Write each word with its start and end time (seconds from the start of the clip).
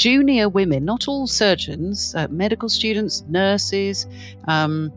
junior 0.00 0.48
women, 0.48 0.86
not 0.86 1.06
all 1.08 1.26
surgeons, 1.26 2.14
uh, 2.14 2.26
medical 2.30 2.70
students, 2.70 3.22
nurses, 3.28 4.06
um, 4.48 4.90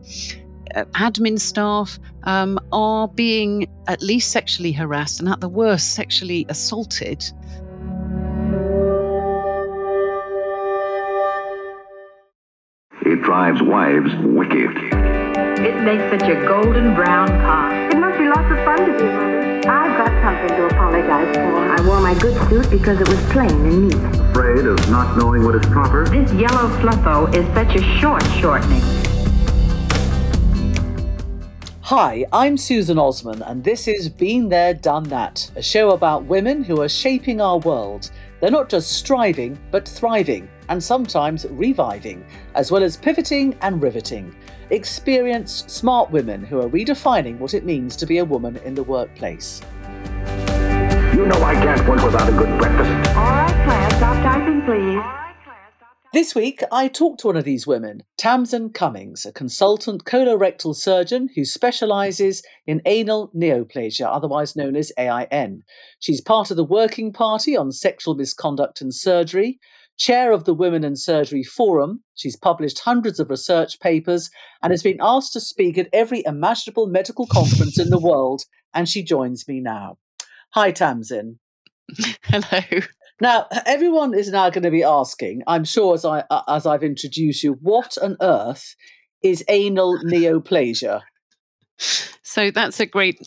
uh, 0.74 0.84
admin 0.94 1.38
staff 1.38 1.98
um, 2.22 2.58
are 2.72 3.06
being 3.08 3.68
at 3.86 4.00
least 4.00 4.32
sexually 4.32 4.72
harassed 4.72 5.20
and 5.20 5.28
at 5.28 5.42
the 5.42 5.48
worst 5.48 5.94
sexually 5.94 6.46
assaulted. 6.48 7.22
It 13.02 13.20
drives 13.20 13.60
wives 13.60 14.10
wicked. 14.22 14.74
It 15.60 15.82
makes 15.82 16.18
such 16.18 16.30
a 16.30 16.46
golden 16.46 16.94
brown 16.94 17.28
pot. 17.28 17.73
I've 20.44 20.50
got 20.50 20.58
something 20.58 20.68
to 20.68 20.74
apologize 20.76 21.34
for. 21.36 21.56
I 21.70 21.86
wore 21.86 22.00
my 22.02 22.14
good 22.18 22.34
suit 22.50 22.70
because 22.70 23.00
it 23.00 23.08
was 23.08 23.18
plain 23.32 23.50
and 23.50 23.88
neat. 23.88 24.30
Afraid 24.30 24.66
of 24.66 24.90
not 24.90 25.16
knowing 25.16 25.42
what 25.42 25.54
is 25.54 25.64
proper? 25.72 26.04
This 26.04 26.30
yellow 26.34 26.68
fluffo 26.80 27.34
is 27.34 27.46
such 27.54 27.74
a 27.76 27.82
short 27.98 28.22
shortening. 28.40 28.82
Hi, 31.80 32.26
I'm 32.30 32.58
Susan 32.58 32.98
Osman, 32.98 33.40
and 33.42 33.64
this 33.64 33.88
is 33.88 34.10
Been 34.10 34.50
There, 34.50 34.74
Done 34.74 35.04
That, 35.04 35.50
a 35.56 35.62
show 35.62 35.92
about 35.92 36.24
women 36.24 36.62
who 36.62 36.82
are 36.82 36.90
shaping 36.90 37.40
our 37.40 37.58
world. 37.58 38.10
They're 38.40 38.50
not 38.50 38.68
just 38.68 38.92
striving, 38.92 39.58
but 39.70 39.88
thriving, 39.88 40.48
and 40.68 40.82
sometimes 40.82 41.46
reviving, 41.50 42.26
as 42.54 42.70
well 42.70 42.82
as 42.82 42.98
pivoting 42.98 43.56
and 43.62 43.82
riveting. 43.82 44.34
Experienced, 44.68 45.70
smart 45.70 46.10
women 46.10 46.44
who 46.44 46.60
are 46.60 46.68
redefining 46.68 47.38
what 47.38 47.54
it 47.54 47.64
means 47.64 47.96
to 47.96 48.04
be 48.04 48.18
a 48.18 48.24
woman 48.24 48.56
in 48.58 48.74
the 48.74 48.82
workplace. 48.82 49.62
You 51.24 51.30
know 51.30 51.42
I 51.42 51.54
can't 51.54 51.88
work 51.88 52.04
without 52.04 52.28
a 52.28 52.32
good 52.32 52.58
breakfast. 52.58 53.16
All 53.16 53.24
right, 53.24 53.64
class, 53.64 53.96
stop 53.96 54.22
typing, 54.22 54.60
please. 54.60 55.02
This 56.12 56.34
week, 56.34 56.62
I 56.70 56.86
talked 56.86 57.20
to 57.20 57.28
one 57.28 57.38
of 57.38 57.44
these 57.44 57.66
women, 57.66 58.02
Tamzin 58.20 58.74
Cummings, 58.74 59.24
a 59.24 59.32
consultant 59.32 60.04
colorectal 60.04 60.76
surgeon 60.76 61.30
who 61.34 61.46
specialises 61.46 62.42
in 62.66 62.82
anal 62.84 63.30
neoplasia, 63.34 64.06
otherwise 64.06 64.54
known 64.54 64.76
as 64.76 64.92
AIN. 64.98 65.62
She's 65.98 66.20
part 66.20 66.50
of 66.50 66.58
the 66.58 66.62
Working 66.62 67.10
Party 67.10 67.56
on 67.56 67.72
Sexual 67.72 68.16
Misconduct 68.16 68.82
and 68.82 68.94
Surgery, 68.94 69.58
chair 69.96 70.30
of 70.30 70.44
the 70.44 70.52
Women 70.52 70.84
in 70.84 70.94
Surgery 70.94 71.42
Forum. 71.42 72.02
She's 72.14 72.36
published 72.36 72.80
hundreds 72.80 73.18
of 73.18 73.30
research 73.30 73.80
papers 73.80 74.28
and 74.62 74.72
has 74.72 74.82
been 74.82 74.98
asked 75.00 75.32
to 75.32 75.40
speak 75.40 75.78
at 75.78 75.88
every 75.90 76.22
imaginable 76.26 76.86
medical 76.86 77.26
conference 77.26 77.80
in 77.80 77.88
the 77.88 77.98
world. 77.98 78.42
And 78.74 78.90
she 78.90 79.02
joins 79.02 79.48
me 79.48 79.60
now. 79.60 79.96
Hi, 80.54 80.70
Tamzin. 80.70 81.38
Hello. 82.22 82.80
Now, 83.20 83.48
everyone 83.66 84.14
is 84.14 84.30
now 84.30 84.50
going 84.50 84.62
to 84.62 84.70
be 84.70 84.84
asking, 84.84 85.42
I'm 85.48 85.64
sure 85.64 85.94
as, 85.94 86.04
I, 86.04 86.22
uh, 86.30 86.42
as 86.46 86.64
I've 86.64 86.84
introduced 86.84 87.42
you, 87.42 87.58
what 87.60 87.98
on 88.00 88.16
earth 88.20 88.76
is 89.20 89.44
anal 89.48 89.98
neoplasia? 90.04 91.00
So 92.22 92.52
that's 92.52 92.78
a 92.78 92.86
great 92.86 93.18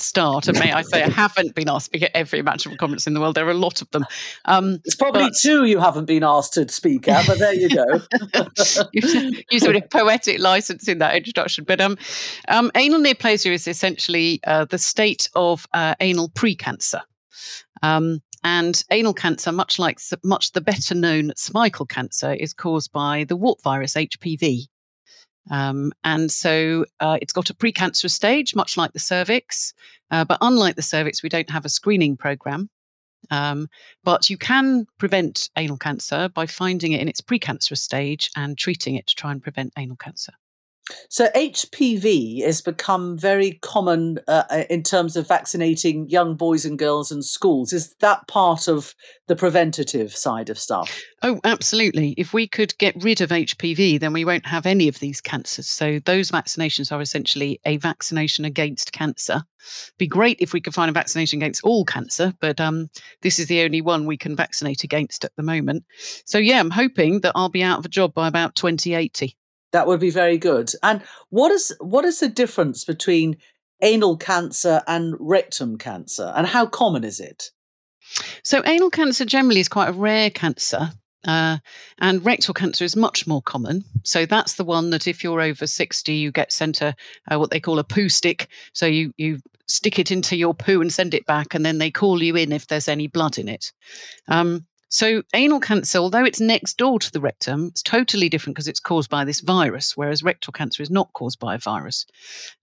start. 0.00 0.48
And 0.48 0.58
may 0.58 0.72
I 0.72 0.82
say, 0.82 1.02
I 1.02 1.08
haven't 1.24 1.54
been 1.54 1.68
asked 1.68 1.86
to 1.92 1.98
speak 1.98 2.02
at 2.02 2.16
every 2.16 2.38
imaginable 2.38 2.78
conference 2.78 3.06
in 3.06 3.14
the 3.14 3.20
world. 3.20 3.34
There 3.34 3.46
are 3.46 3.50
a 3.50 3.54
lot 3.54 3.82
of 3.82 3.90
them. 3.90 4.04
Um, 4.44 4.80
It's 4.84 4.94
probably 4.94 5.24
but- 5.24 5.34
two 5.40 5.64
you 5.64 5.78
haven't 5.78 6.06
been 6.06 6.24
asked 6.24 6.54
to 6.54 6.68
speak 6.68 7.08
at, 7.08 7.26
but 7.26 7.38
there 7.38 7.54
you 7.54 7.68
go. 7.68 7.84
you 8.92 9.42
use 9.50 9.62
a 9.62 9.66
bit 9.72 9.84
of 9.84 9.90
poetic 9.90 10.38
license 10.38 10.88
in 10.88 10.98
that 10.98 11.14
introduction. 11.14 11.64
But 11.64 11.80
um, 11.80 11.96
um, 12.48 12.70
anal 12.74 13.00
neoplasia 13.00 13.52
is 13.52 13.66
essentially 13.68 14.40
uh, 14.46 14.64
the 14.64 14.78
state 14.78 15.28
of 15.34 15.66
uh, 15.72 15.94
anal 16.00 16.28
precancer. 16.30 17.00
Um, 17.82 18.20
and 18.42 18.82
anal 18.90 19.14
cancer, 19.14 19.52
much 19.52 19.78
like 19.78 19.98
much 20.24 20.52
the 20.52 20.60
better 20.60 20.94
known 20.94 21.32
cervical 21.36 21.86
cancer, 21.86 22.32
is 22.32 22.54
caused 22.54 22.90
by 22.92 23.24
the 23.24 23.36
wart 23.36 23.62
virus 23.62 23.94
HPV. 23.94 24.66
Um, 25.50 25.92
and 26.04 26.30
so 26.30 26.86
uh, 27.00 27.18
it's 27.20 27.32
got 27.32 27.50
a 27.50 27.54
precancerous 27.54 28.12
stage, 28.12 28.54
much 28.54 28.76
like 28.76 28.92
the 28.92 28.98
cervix. 28.98 29.74
Uh, 30.10 30.24
but 30.24 30.38
unlike 30.40 30.76
the 30.76 30.82
cervix, 30.82 31.22
we 31.22 31.28
don't 31.28 31.50
have 31.50 31.64
a 31.64 31.68
screening 31.68 32.16
program. 32.16 32.70
Um, 33.30 33.68
but 34.02 34.30
you 34.30 34.38
can 34.38 34.86
prevent 34.98 35.50
anal 35.56 35.76
cancer 35.76 36.28
by 36.28 36.46
finding 36.46 36.92
it 36.92 37.00
in 37.00 37.08
its 37.08 37.20
precancerous 37.20 37.78
stage 37.78 38.30
and 38.36 38.56
treating 38.56 38.94
it 38.94 39.06
to 39.08 39.14
try 39.14 39.30
and 39.30 39.42
prevent 39.42 39.72
anal 39.76 39.96
cancer. 39.96 40.32
So 41.08 41.28
HPV 41.34 42.44
has 42.44 42.60
become 42.60 43.16
very 43.18 43.58
common 43.62 44.18
uh, 44.28 44.64
in 44.68 44.82
terms 44.82 45.16
of 45.16 45.28
vaccinating 45.28 46.08
young 46.08 46.36
boys 46.36 46.64
and 46.64 46.78
girls 46.78 47.10
in 47.10 47.22
schools. 47.22 47.72
Is 47.72 47.94
that 48.00 48.26
part 48.28 48.68
of 48.68 48.94
the 49.26 49.36
preventative 49.36 50.14
side 50.14 50.50
of 50.50 50.58
stuff? 50.58 51.02
Oh, 51.22 51.40
absolutely. 51.44 52.14
If 52.16 52.32
we 52.32 52.46
could 52.46 52.76
get 52.78 53.02
rid 53.02 53.20
of 53.20 53.30
HPV, 53.30 54.00
then 54.00 54.12
we 54.12 54.24
won't 54.24 54.46
have 54.46 54.66
any 54.66 54.88
of 54.88 54.98
these 54.98 55.20
cancers. 55.20 55.68
So 55.68 56.00
those 56.04 56.30
vaccinations 56.30 56.90
are 56.90 57.00
essentially 57.00 57.60
a 57.64 57.76
vaccination 57.76 58.44
against 58.44 58.92
cancer. 58.92 59.42
Be 59.98 60.06
great 60.06 60.38
if 60.40 60.52
we 60.52 60.60
could 60.60 60.74
find 60.74 60.88
a 60.88 60.92
vaccination 60.94 61.38
against 61.38 61.62
all 61.64 61.84
cancer, 61.84 62.32
but 62.40 62.60
um, 62.60 62.88
this 63.22 63.38
is 63.38 63.46
the 63.46 63.62
only 63.62 63.80
one 63.82 64.06
we 64.06 64.16
can 64.16 64.34
vaccinate 64.34 64.84
against 64.84 65.24
at 65.24 65.36
the 65.36 65.42
moment. 65.42 65.84
So 66.24 66.38
yeah, 66.38 66.58
I'm 66.58 66.70
hoping 66.70 67.20
that 67.20 67.32
I'll 67.34 67.50
be 67.50 67.62
out 67.62 67.78
of 67.78 67.84
a 67.84 67.90
job 67.90 68.14
by 68.14 68.26
about 68.26 68.54
2080. 68.56 69.36
That 69.72 69.86
would 69.86 70.00
be 70.00 70.10
very 70.10 70.38
good. 70.38 70.72
And 70.82 71.02
what 71.28 71.52
is 71.52 71.74
what 71.80 72.04
is 72.04 72.20
the 72.20 72.28
difference 72.28 72.84
between 72.84 73.36
anal 73.82 74.16
cancer 74.16 74.82
and 74.86 75.14
rectum 75.18 75.78
cancer, 75.78 76.32
and 76.36 76.46
how 76.46 76.66
common 76.66 77.04
is 77.04 77.20
it? 77.20 77.50
So, 78.42 78.62
anal 78.64 78.90
cancer 78.90 79.24
generally 79.24 79.60
is 79.60 79.68
quite 79.68 79.88
a 79.88 79.92
rare 79.92 80.30
cancer, 80.30 80.90
uh, 81.24 81.58
and 81.98 82.24
rectal 82.24 82.54
cancer 82.54 82.84
is 82.84 82.96
much 82.96 83.26
more 83.26 83.42
common. 83.42 83.84
So, 84.02 84.26
that's 84.26 84.54
the 84.54 84.64
one 84.64 84.90
that 84.90 85.06
if 85.06 85.22
you're 85.22 85.40
over 85.40 85.66
60, 85.66 86.12
you 86.12 86.32
get 86.32 86.52
sent 86.52 86.80
a 86.80 86.94
uh, 87.30 87.38
what 87.38 87.50
they 87.50 87.60
call 87.60 87.78
a 87.78 87.84
poo 87.84 88.08
stick. 88.08 88.48
So, 88.72 88.86
you, 88.86 89.12
you 89.16 89.38
stick 89.68 89.98
it 89.98 90.10
into 90.10 90.36
your 90.36 90.54
poo 90.54 90.80
and 90.80 90.92
send 90.92 91.14
it 91.14 91.26
back, 91.26 91.54
and 91.54 91.64
then 91.64 91.78
they 91.78 91.90
call 91.90 92.22
you 92.22 92.36
in 92.36 92.52
if 92.52 92.66
there's 92.66 92.88
any 92.88 93.06
blood 93.06 93.38
in 93.38 93.48
it. 93.48 93.72
Um, 94.28 94.66
so, 94.92 95.22
anal 95.34 95.60
cancer, 95.60 95.98
although 95.98 96.24
it's 96.24 96.40
next 96.40 96.76
door 96.76 96.98
to 96.98 97.12
the 97.12 97.20
rectum, 97.20 97.66
it's 97.66 97.82
totally 97.82 98.28
different 98.28 98.56
because 98.56 98.66
it's 98.66 98.80
caused 98.80 99.08
by 99.08 99.24
this 99.24 99.38
virus, 99.38 99.96
whereas 99.96 100.24
rectal 100.24 100.52
cancer 100.52 100.82
is 100.82 100.90
not 100.90 101.12
caused 101.12 101.38
by 101.38 101.54
a 101.54 101.58
virus. 101.58 102.06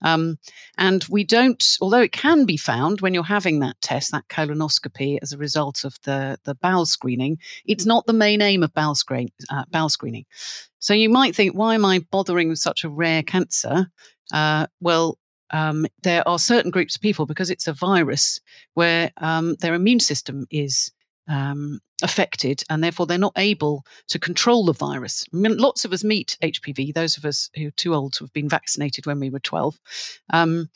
Um, 0.01 0.37
and 0.77 1.05
we 1.09 1.23
don't, 1.23 1.77
although 1.79 2.01
it 2.01 2.11
can 2.11 2.43
be 2.43 2.57
found 2.57 2.99
when 2.99 3.13
you're 3.13 3.23
having 3.23 3.61
that 3.61 3.79
test, 3.79 4.11
that 4.11 4.27
colonoscopy, 4.27 5.19
as 5.21 5.31
a 5.31 5.37
result 5.37 5.85
of 5.85 5.95
the, 6.03 6.37
the 6.43 6.55
bowel 6.55 6.85
screening, 6.85 7.37
it's 7.65 7.85
not 7.85 8.05
the 8.07 8.13
main 8.13 8.41
aim 8.41 8.61
of 8.61 8.73
bowel, 8.73 8.95
screen, 8.95 9.29
uh, 9.49 9.63
bowel 9.71 9.87
screening. 9.87 10.25
So 10.79 10.93
you 10.93 11.09
might 11.09 11.33
think, 11.33 11.55
why 11.55 11.75
am 11.75 11.85
I 11.85 11.99
bothering 12.11 12.49
with 12.49 12.59
such 12.59 12.83
a 12.83 12.89
rare 12.89 13.23
cancer? 13.23 13.87
Uh, 14.33 14.67
well, 14.81 15.17
um, 15.51 15.85
there 16.03 16.27
are 16.27 16.39
certain 16.39 16.71
groups 16.71 16.97
of 16.97 17.01
people 17.01 17.25
because 17.25 17.49
it's 17.49 17.67
a 17.67 17.73
virus 17.73 18.41
where 18.73 19.13
um, 19.15 19.55
their 19.61 19.75
immune 19.75 20.01
system 20.01 20.45
is 20.51 20.91
um, 21.29 21.79
affected 22.03 22.63
and 22.69 22.83
therefore 22.83 23.05
they're 23.05 23.17
not 23.17 23.33
able 23.37 23.85
to 24.07 24.19
control 24.19 24.65
the 24.65 24.73
virus. 24.73 25.25
I 25.33 25.37
mean, 25.37 25.57
lots 25.57 25.85
of 25.85 25.93
us 25.93 26.03
meet 26.03 26.37
HPV, 26.41 26.93
those 26.93 27.17
of 27.17 27.25
us 27.25 27.49
who 27.55 27.67
are 27.67 27.71
too 27.71 27.95
old 27.95 28.13
to 28.13 28.23
have 28.23 28.33
been 28.33 28.49
vaccinated 28.49 29.05
when 29.05 29.19
we 29.19 29.29
were 29.29 29.39
12. 29.39 29.79
Um, 30.31 30.69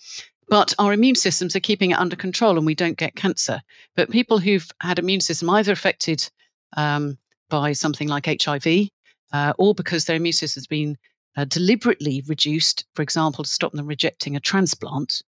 but 0.49 0.73
our 0.79 0.91
immune 0.91 1.15
systems 1.15 1.55
are 1.55 1.61
keeping 1.61 1.91
it 1.91 1.99
under 1.99 2.15
control 2.15 2.57
and 2.57 2.65
we 2.65 2.75
don't 2.75 2.97
get 2.97 3.15
cancer. 3.15 3.61
But 3.95 4.09
people 4.09 4.37
who've 4.39 4.69
had 4.81 4.99
immune 4.99 5.21
system 5.21 5.49
either 5.49 5.71
affected 5.71 6.29
um, 6.75 7.17
by 7.49 7.73
something 7.73 8.07
like 8.07 8.25
HIV 8.25 8.89
uh, 9.31 9.53
or 9.57 9.73
because 9.73 10.05
their 10.05 10.15
immune 10.17 10.33
system 10.33 10.59
has 10.59 10.67
been 10.67 10.97
uh, 11.37 11.45
deliberately 11.45 12.23
reduced, 12.27 12.85
for 12.95 13.01
example, 13.01 13.43
to 13.43 13.49
stop 13.49 13.71
them 13.71 13.87
rejecting 13.87 14.35
a 14.35 14.39
transplant, 14.39 15.21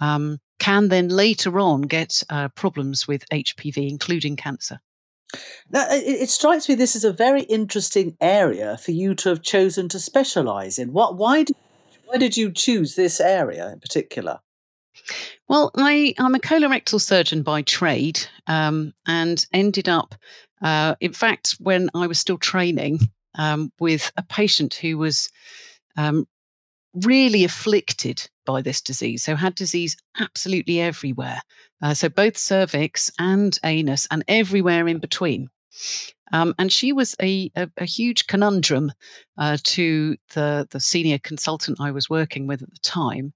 um, 0.00 0.38
can 0.60 0.88
then 0.88 1.08
later 1.08 1.58
on 1.58 1.82
get 1.82 2.22
uh, 2.30 2.48
problems 2.48 3.08
with 3.08 3.28
HPV, 3.30 3.88
including 3.88 4.36
cancer. 4.36 4.78
Now, 5.70 5.86
it, 5.90 6.22
it 6.22 6.30
strikes 6.30 6.68
me 6.68 6.74
this 6.74 6.96
is 6.96 7.04
a 7.04 7.12
very 7.12 7.42
interesting 7.42 8.16
area 8.20 8.76
for 8.78 8.90
you 8.90 9.14
to 9.16 9.28
have 9.28 9.42
chosen 9.42 9.88
to 9.90 9.98
specialise 9.98 10.78
in. 10.78 10.92
What? 10.92 11.16
Why 11.16 11.44
did 11.44 11.56
why 12.06 12.16
did 12.18 12.36
you 12.36 12.50
choose 12.50 12.96
this 12.96 13.20
area 13.20 13.70
in 13.72 13.78
particular? 13.78 14.40
Well, 15.48 15.70
I, 15.76 16.14
I'm 16.18 16.34
a 16.34 16.40
colorectal 16.40 17.00
surgeon 17.00 17.42
by 17.42 17.62
trade 17.62 18.20
um, 18.48 18.92
and 19.06 19.46
ended 19.52 19.88
up, 19.88 20.16
uh, 20.60 20.96
in 21.00 21.12
fact, 21.12 21.56
when 21.60 21.88
I 21.94 22.08
was 22.08 22.18
still 22.18 22.38
training 22.38 22.98
um, 23.36 23.72
with 23.78 24.10
a 24.16 24.22
patient 24.24 24.74
who 24.74 24.98
was 24.98 25.30
um, 25.96 26.26
really 27.04 27.44
afflicted 27.44 28.28
by 28.44 28.60
this 28.60 28.80
disease. 28.80 29.22
So, 29.22 29.36
had 29.36 29.54
disease 29.54 29.96
absolutely 30.18 30.80
everywhere. 30.80 31.40
Uh, 31.82 31.94
so, 31.94 32.08
both 32.08 32.36
cervix 32.36 33.10
and 33.18 33.58
anus 33.64 34.06
and 34.10 34.24
everywhere 34.28 34.88
in 34.88 34.98
between. 34.98 35.48
Um, 36.32 36.54
and 36.58 36.72
she 36.72 36.92
was 36.92 37.16
a, 37.20 37.50
a, 37.56 37.68
a 37.78 37.84
huge 37.84 38.26
conundrum 38.26 38.92
uh, 39.38 39.58
to 39.64 40.16
the, 40.34 40.66
the 40.70 40.80
senior 40.80 41.18
consultant 41.18 41.80
I 41.80 41.90
was 41.90 42.08
working 42.08 42.46
with 42.46 42.62
at 42.62 42.70
the 42.70 42.78
time. 42.82 43.32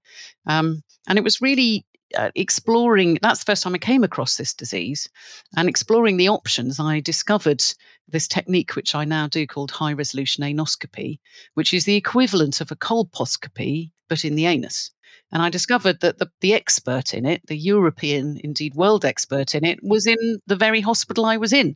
Um, 0.47 0.81
and 1.07 1.17
it 1.17 1.23
was 1.23 1.41
really 1.41 1.85
uh, 2.15 2.31
exploring 2.35 3.17
that's 3.21 3.39
the 3.39 3.45
first 3.45 3.63
time 3.63 3.75
I 3.75 3.79
came 3.79 4.03
across 4.03 4.37
this 4.37 4.53
disease 4.53 5.09
and 5.57 5.67
exploring 5.67 6.17
the 6.17 6.29
options, 6.29 6.79
I 6.79 6.99
discovered 6.99 7.63
this 8.07 8.27
technique, 8.27 8.75
which 8.75 8.93
I 8.95 9.05
now 9.05 9.27
do 9.27 9.47
called 9.47 9.71
high 9.71 9.93
resolution 9.93 10.43
anoscopy, 10.43 11.19
which 11.55 11.73
is 11.73 11.85
the 11.85 11.95
equivalent 11.95 12.61
of 12.61 12.71
a 12.71 12.75
colposcopy, 12.75 13.91
but 14.07 14.23
in 14.23 14.35
the 14.35 14.45
anus. 14.45 14.91
And 15.35 15.43
I 15.43 15.49
discovered 15.49 15.99
that 15.99 16.17
the, 16.17 16.31
the 16.39 16.53
expert 16.53 17.13
in 17.13 17.25
it, 17.25 17.41
the 17.47 17.57
European, 17.57 18.39
indeed 18.41 18.73
world 18.73 19.03
expert 19.03 19.53
in 19.53 19.65
it, 19.65 19.79
was 19.83 20.07
in 20.07 20.39
the 20.47 20.55
very 20.55 20.79
hospital 20.79 21.25
I 21.25 21.35
was 21.35 21.51
in. 21.51 21.75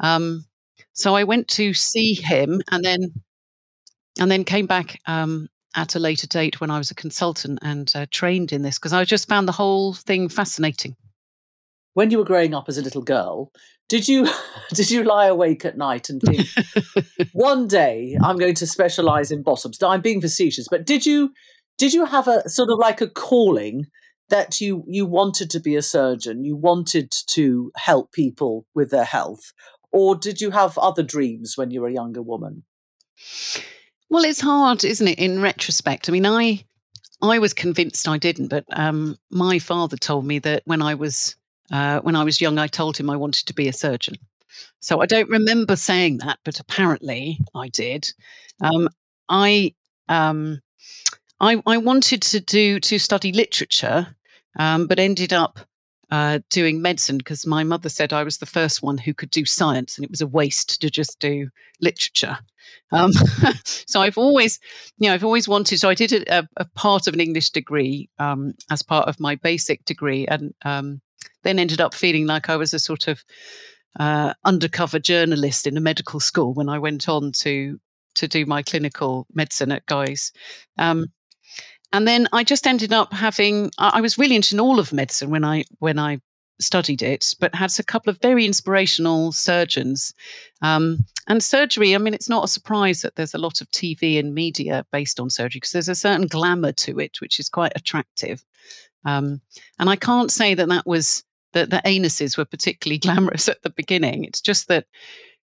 Um, 0.00 0.44
so 0.92 1.16
I 1.16 1.24
went 1.24 1.48
to 1.48 1.72
see 1.72 2.12
him 2.12 2.60
and 2.70 2.84
then 2.84 3.00
and 4.20 4.30
then 4.30 4.44
came 4.44 4.66
back 4.66 5.00
um, 5.06 5.48
at 5.74 5.94
a 5.94 5.98
later 5.98 6.26
date 6.26 6.60
when 6.60 6.70
I 6.70 6.76
was 6.76 6.90
a 6.90 6.94
consultant 6.94 7.58
and 7.62 7.90
uh, 7.94 8.04
trained 8.10 8.52
in 8.52 8.60
this 8.60 8.78
because 8.78 8.92
I 8.92 9.02
just 9.06 9.28
found 9.30 9.48
the 9.48 9.52
whole 9.52 9.94
thing 9.94 10.28
fascinating. 10.28 10.94
When 11.94 12.10
you 12.10 12.18
were 12.18 12.24
growing 12.24 12.52
up 12.52 12.68
as 12.68 12.76
a 12.76 12.82
little 12.82 13.00
girl, 13.00 13.50
did 13.88 14.08
you 14.08 14.28
did 14.74 14.90
you 14.90 15.04
lie 15.04 15.28
awake 15.28 15.64
at 15.64 15.78
night 15.78 16.10
and 16.10 16.20
think 16.20 16.46
one 17.32 17.66
day 17.66 18.18
I'm 18.22 18.36
going 18.36 18.56
to 18.56 18.66
specialize 18.66 19.30
in 19.30 19.42
bottoms? 19.42 19.82
I'm 19.82 20.02
being 20.02 20.20
facetious, 20.20 20.68
but 20.68 20.84
did 20.84 21.06
you 21.06 21.32
did 21.78 21.92
you 21.92 22.04
have 22.06 22.28
a 22.28 22.48
sort 22.48 22.70
of 22.70 22.78
like 22.78 23.00
a 23.00 23.08
calling 23.08 23.86
that 24.28 24.60
you 24.60 24.84
you 24.86 25.06
wanted 25.06 25.50
to 25.50 25.60
be 25.60 25.76
a 25.76 25.82
surgeon, 25.82 26.44
you 26.44 26.56
wanted 26.56 27.12
to 27.28 27.70
help 27.76 28.12
people 28.12 28.66
with 28.74 28.90
their 28.90 29.04
health, 29.04 29.52
or 29.92 30.14
did 30.14 30.40
you 30.40 30.50
have 30.50 30.78
other 30.78 31.02
dreams 31.02 31.56
when 31.56 31.70
you 31.70 31.82
were 31.82 31.88
a 31.88 31.92
younger 31.92 32.22
woman? 32.22 32.64
Well, 34.10 34.24
it's 34.24 34.40
hard, 34.40 34.84
isn't 34.84 35.08
it, 35.08 35.18
in 35.18 35.40
retrospect? 35.40 36.08
I 36.08 36.12
mean, 36.12 36.26
I 36.26 36.64
I 37.22 37.38
was 37.38 37.54
convinced 37.54 38.08
I 38.08 38.18
didn't, 38.18 38.48
but 38.48 38.64
um, 38.72 39.16
my 39.30 39.58
father 39.58 39.96
told 39.96 40.26
me 40.26 40.38
that 40.40 40.62
when 40.66 40.82
I 40.82 40.94
was 40.94 41.36
uh, 41.72 42.00
when 42.00 42.16
I 42.16 42.24
was 42.24 42.40
young, 42.40 42.58
I 42.58 42.66
told 42.66 42.96
him 42.96 43.10
I 43.10 43.16
wanted 43.16 43.46
to 43.46 43.54
be 43.54 43.68
a 43.68 43.72
surgeon. 43.72 44.16
So 44.80 45.00
I 45.00 45.06
don't 45.06 45.28
remember 45.28 45.76
saying 45.76 46.18
that, 46.18 46.38
but 46.44 46.60
apparently 46.60 47.38
I 47.54 47.68
did. 47.68 48.08
Um, 48.60 48.88
I 49.28 49.74
um, 50.08 50.60
I, 51.40 51.62
I 51.66 51.76
wanted 51.78 52.22
to 52.22 52.40
do 52.40 52.80
to 52.80 52.98
study 52.98 53.32
literature, 53.32 54.14
um, 54.58 54.86
but 54.86 54.98
ended 54.98 55.32
up 55.32 55.58
uh, 56.10 56.38
doing 56.50 56.80
medicine 56.80 57.18
because 57.18 57.46
my 57.46 57.64
mother 57.64 57.88
said 57.88 58.12
I 58.12 58.22
was 58.22 58.38
the 58.38 58.46
first 58.46 58.82
one 58.82 58.98
who 58.98 59.12
could 59.12 59.30
do 59.30 59.44
science, 59.44 59.96
and 59.96 60.04
it 60.04 60.10
was 60.10 60.20
a 60.20 60.26
waste 60.26 60.80
to 60.80 60.90
just 60.90 61.18
do 61.18 61.48
literature. 61.80 62.38
Um, 62.92 63.12
so 63.64 64.00
I've 64.00 64.18
always, 64.18 64.60
you 64.98 65.08
know, 65.08 65.14
I've 65.14 65.24
always 65.24 65.48
wanted. 65.48 65.80
So 65.80 65.88
I 65.88 65.94
did 65.94 66.12
a, 66.12 66.48
a 66.56 66.64
part 66.76 67.06
of 67.06 67.14
an 67.14 67.20
English 67.20 67.50
degree 67.50 68.08
um, 68.18 68.54
as 68.70 68.82
part 68.82 69.08
of 69.08 69.18
my 69.18 69.34
basic 69.34 69.84
degree, 69.84 70.26
and 70.26 70.54
um, 70.64 71.00
then 71.42 71.58
ended 71.58 71.80
up 71.80 71.94
feeling 71.94 72.26
like 72.26 72.48
I 72.48 72.56
was 72.56 72.72
a 72.72 72.78
sort 72.78 73.08
of 73.08 73.24
uh, 73.98 74.34
undercover 74.44 74.98
journalist 74.98 75.66
in 75.66 75.76
a 75.76 75.80
medical 75.80 76.20
school 76.20 76.54
when 76.54 76.68
I 76.68 76.78
went 76.78 77.08
on 77.08 77.32
to 77.32 77.78
to 78.14 78.28
do 78.28 78.46
my 78.46 78.62
clinical 78.62 79.26
medicine 79.34 79.72
at 79.72 79.86
Guy's. 79.86 80.30
Um, 80.78 81.06
and 81.94 82.08
then 82.08 82.26
I 82.32 82.42
just 82.42 82.66
ended 82.66 82.92
up 82.92 83.12
having. 83.12 83.70
I 83.78 84.00
was 84.00 84.18
really 84.18 84.34
into 84.34 84.58
all 84.58 84.80
of 84.80 84.92
medicine 84.92 85.30
when 85.30 85.44
I 85.44 85.64
when 85.78 85.96
I 85.96 86.20
studied 86.60 87.02
it, 87.02 87.34
but 87.38 87.54
had 87.54 87.70
a 87.78 87.84
couple 87.84 88.10
of 88.10 88.20
very 88.20 88.44
inspirational 88.44 89.30
surgeons. 89.30 90.12
Um, 90.60 91.04
and 91.28 91.40
surgery, 91.40 91.94
I 91.94 91.98
mean, 91.98 92.12
it's 92.12 92.28
not 92.28 92.44
a 92.44 92.48
surprise 92.48 93.02
that 93.02 93.14
there's 93.14 93.34
a 93.34 93.38
lot 93.38 93.60
of 93.60 93.70
TV 93.70 94.18
and 94.18 94.34
media 94.34 94.84
based 94.90 95.20
on 95.20 95.30
surgery 95.30 95.60
because 95.60 95.70
there's 95.70 95.88
a 95.88 95.94
certain 95.94 96.26
glamour 96.26 96.72
to 96.72 96.98
it, 96.98 97.20
which 97.20 97.38
is 97.38 97.48
quite 97.48 97.72
attractive. 97.76 98.44
Um, 99.04 99.40
and 99.78 99.88
I 99.88 99.94
can't 99.94 100.32
say 100.32 100.54
that 100.54 100.68
that 100.68 100.86
was 100.86 101.22
that 101.52 101.70
the 101.70 101.80
anuses 101.86 102.36
were 102.36 102.44
particularly 102.44 102.98
glamorous 103.06 103.48
at 103.48 103.62
the 103.62 103.70
beginning. 103.70 104.24
It's 104.24 104.40
just 104.40 104.66
that 104.66 104.86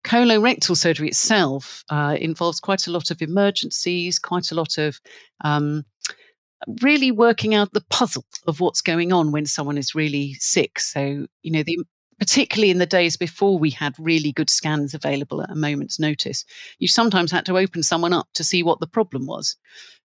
colorectal 0.06 0.78
surgery 0.78 1.10
itself 1.10 1.84
uh, 1.90 2.16
involves 2.18 2.62
quite 2.62 2.88
a 2.88 2.92
lot 2.92 3.12
of 3.12 3.22
emergencies, 3.22 4.18
quite 4.18 4.52
a 4.52 4.56
lot 4.56 4.78
of 4.78 5.02
um, 5.44 5.84
really 6.82 7.12
working 7.12 7.54
out 7.54 7.74
the 7.74 7.86
puzzle 7.90 8.26
of 8.48 8.60
what's 8.60 8.82
going 8.82 9.14
on 9.14 9.32
when 9.32 9.46
someone 9.46 9.78
is 9.78 9.96
really 9.96 10.34
sick. 10.36 10.80
So, 10.80 11.28
you 11.44 11.52
know, 11.52 11.64
the 11.64 11.80
particularly 12.20 12.72
in 12.72 12.80
the 12.80 12.86
days 12.86 13.16
before 13.16 13.60
we 13.60 13.70
had 13.70 13.94
really 14.00 14.32
good 14.32 14.50
scans 14.50 14.94
available 14.94 15.42
at 15.42 15.52
a 15.52 15.56
moment's 15.56 16.00
notice, 16.00 16.46
you 16.80 16.88
sometimes 16.88 17.32
had 17.32 17.46
to 17.46 17.58
open 17.58 17.84
someone 17.84 18.14
up 18.14 18.28
to 18.34 18.44
see 18.44 18.64
what 18.64 18.80
the 18.80 18.88
problem 18.88 19.28
was. 19.28 19.56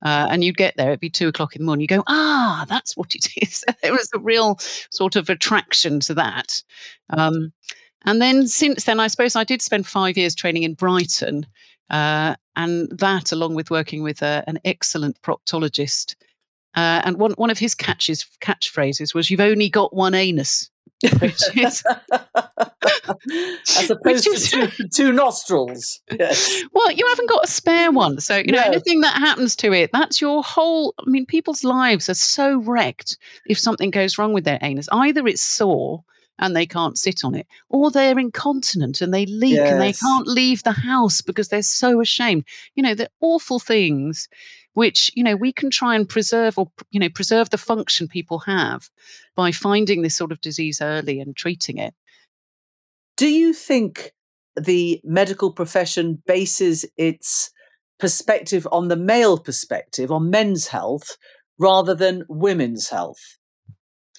Uh, 0.05 0.29
and 0.31 0.45
you'd 0.45 0.57
get 0.57 0.77
there, 0.77 0.89
it'd 0.89 1.01
be 1.01 1.11
two 1.11 1.29
o'clock 1.29 1.57
in 1.57 1.63
the 1.63 1.67
morning. 1.67 1.83
You 1.83 1.89
go, 1.89 2.05
ah, 2.07 2.65
that's 2.69 2.97
what 2.97 3.15
it 3.15 3.29
is. 3.43 3.65
there 3.83 3.93
was 3.93 4.09
a 4.15 4.21
real 4.21 4.57
sort 4.91 5.17
of 5.17 5.29
attraction 5.29 6.01
to 6.01 6.15
that. 6.15 6.63
Um, 7.11 7.53
and 8.05 8.23
then 8.23 8.47
since 8.47 8.85
then, 8.85 9.01
I 9.01 9.09
suppose 9.09 9.35
I 9.35 9.45
did 9.45 9.63
spend 9.63 9.87
five 9.87 10.17
years 10.17 10.35
training 10.35 10.63
in 10.63 10.75
Brighton. 10.75 11.47
Uh, 11.91 12.37
and 12.57 12.89
that, 12.99 13.33
along 13.33 13.55
with 13.55 13.71
working 13.71 14.03
with 14.03 14.23
a, 14.23 14.27
uh, 14.27 14.43
an 14.47 14.59
excellent 14.65 15.21
proctologist 15.23 16.15
uh, 16.77 17.01
and 17.05 17.19
one, 17.19 17.33
one 17.33 17.51
of 17.51 17.59
his 17.59 17.75
catches 17.75 18.27
catchphrases 18.41 19.15
was, 19.15 19.31
"You've 19.31 19.41
only 19.41 19.69
got 19.69 19.95
one 19.95 20.15
anus." 20.15 20.71
Which 21.21 21.43
is, 21.57 21.85
as 23.79 23.91
opposed 23.91 24.27
is, 24.29 24.51
to 24.51 24.69
two, 24.69 24.89
two 24.89 25.13
nostrils. 25.13 26.01
Yes. 26.11 26.63
Well, 26.73 26.91
you 26.91 27.07
haven't 27.07 27.29
got 27.29 27.45
a 27.45 27.49
spare 27.49 27.93
one, 27.93 28.21
so 28.21 28.37
you 28.37 28.53
know 28.53 28.61
no. 28.61 28.65
anything 28.65 29.01
that 29.03 29.15
happens 29.17 29.57
to 29.57 29.73
it, 29.73 29.91
that's 29.93 30.21
your 30.21 30.43
whole. 30.43 30.95
I 30.99 31.09
mean, 31.09 31.27
people's 31.27 31.65
lives 31.65 32.09
are 32.09 32.15
so 32.15 32.59
wrecked 32.59 33.19
if 33.47 33.59
something 33.59 33.91
goes 33.91 34.17
wrong 34.17 34.33
with 34.33 34.45
their 34.45 34.59
anus. 34.63 34.89
Either 34.91 35.27
it's 35.27 35.43
sore 35.43 36.03
and 36.39 36.55
they 36.55 36.67
can't 36.67 36.99
sit 36.99 37.25
on 37.25 37.35
it, 37.35 37.47
or 37.69 37.91
they're 37.91 38.19
incontinent 38.19 39.01
and 39.01 39.13
they 39.13 39.27
leak 39.27 39.55
yes. 39.55 39.73
and 39.73 39.81
they 39.81 39.93
can't 39.93 40.27
leave 40.27 40.63
the 40.63 40.73
house 40.73 41.21
because 41.21 41.49
they're 41.49 41.63
so 41.63 42.01
ashamed. 42.01 42.45
You 42.75 42.83
know, 42.83 42.95
the 42.95 43.11
awful 43.21 43.59
things 43.59 44.29
which 44.77 45.11
you 45.15 45.25
know 45.25 45.35
we 45.35 45.55
can 45.55 45.71
try 45.71 45.97
and 45.97 46.07
preserve 46.07 46.59
or 46.59 46.71
you 46.91 47.01
know 47.01 47.09
preserve 47.09 47.49
the 47.49 47.57
function 47.57 48.07
people 48.07 48.41
have 48.41 48.91
by 49.35 49.51
finding 49.51 50.03
this 50.03 50.15
sort 50.15 50.31
of 50.31 50.41
disease 50.43 50.83
early 50.83 51.19
and 51.19 51.35
treating 51.35 51.79
it. 51.79 51.95
Do 53.17 53.27
you 53.27 53.55
think 53.55 54.13
the 54.55 55.01
medical 55.03 55.51
profession 55.51 56.23
bases 56.27 56.85
its 56.99 57.51
perspective 57.99 58.69
on 58.71 58.89
the 58.89 58.97
male 58.97 59.39
perspective 59.39 60.13
on 60.13 60.29
men's 60.29 60.67
health 60.67 61.17
rather 61.59 61.95
than 61.95 62.25
women's 62.29 62.91
health? 62.91 63.39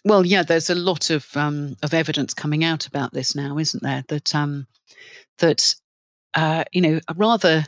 Well 0.05 0.25
yeah 0.25 0.41
there's 0.41 0.71
a 0.71 0.75
lot 0.75 1.11
of 1.11 1.37
um, 1.37 1.75
of 1.83 1.93
evidence 1.93 2.33
coming 2.33 2.63
out 2.63 2.87
about 2.87 3.13
this 3.13 3.35
now 3.35 3.59
isn't 3.59 3.83
there? 3.83 4.03
That 4.07 4.33
um 4.33 4.65
that 5.37 5.75
uh, 6.33 6.63
you 6.71 6.81
know 6.81 6.99
rather 7.15 7.63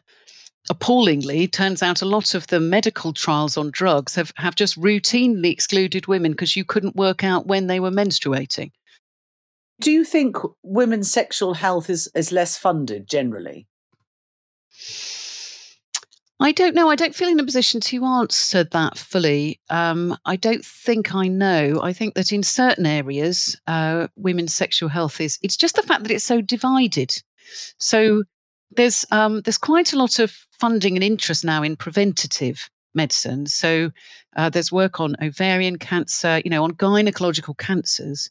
appallingly, 0.69 1.47
turns 1.47 1.81
out 1.81 2.01
a 2.01 2.05
lot 2.05 2.33
of 2.33 2.47
the 2.47 2.59
medical 2.59 3.13
trials 3.13 3.57
on 3.57 3.71
drugs 3.71 4.15
have, 4.15 4.31
have 4.37 4.55
just 4.55 4.79
routinely 4.79 5.51
excluded 5.51 6.07
women 6.07 6.31
because 6.31 6.55
you 6.55 6.63
couldn't 6.63 6.95
work 6.95 7.23
out 7.23 7.47
when 7.47 7.67
they 7.67 7.79
were 7.79 7.91
menstruating. 7.91 8.71
Do 9.79 9.91
you 9.91 10.03
think 10.03 10.37
women's 10.61 11.11
sexual 11.11 11.53
health 11.53 11.89
is, 11.89 12.09
is 12.13 12.31
less 12.31 12.57
funded 12.57 13.07
generally? 13.07 13.67
I 16.41 16.53
don't 16.53 16.75
know. 16.75 16.89
I 16.89 16.95
don't 16.95 17.15
feel 17.15 17.27
in 17.27 17.39
a 17.39 17.43
position 17.43 17.81
to 17.81 18.05
answer 18.05 18.63
that 18.63 18.97
fully. 18.97 19.59
Um, 19.69 20.17
I 20.25 20.37
don't 20.37 20.63
think 20.63 21.13
I 21.13 21.27
know. 21.27 21.81
I 21.83 21.91
think 21.91 22.13
that 22.15 22.31
in 22.31 22.43
certain 22.43 22.85
areas, 22.85 23.59
uh, 23.67 24.07
women's 24.15 24.53
sexual 24.53 24.87
health 24.87 25.19
is, 25.19 25.37
it's 25.41 25.57
just 25.57 25.75
the 25.75 25.81
fact 25.83 26.03
that 26.03 26.11
it's 26.11 26.23
so 26.23 26.39
divided. 26.39 27.13
So 27.77 28.23
there's 28.75 29.05
um, 29.11 29.41
there's 29.41 29.57
quite 29.57 29.93
a 29.93 29.97
lot 29.97 30.19
of 30.19 30.35
funding 30.59 30.95
and 30.95 31.03
interest 31.03 31.43
now 31.43 31.63
in 31.63 31.75
preventative 31.75 32.69
medicine. 32.93 33.45
So 33.47 33.91
uh, 34.35 34.49
there's 34.49 34.71
work 34.71 34.99
on 34.99 35.15
ovarian 35.21 35.77
cancer, 35.77 36.41
you 36.43 36.51
know, 36.51 36.63
on 36.63 36.73
gynecological 36.73 37.57
cancers. 37.57 38.29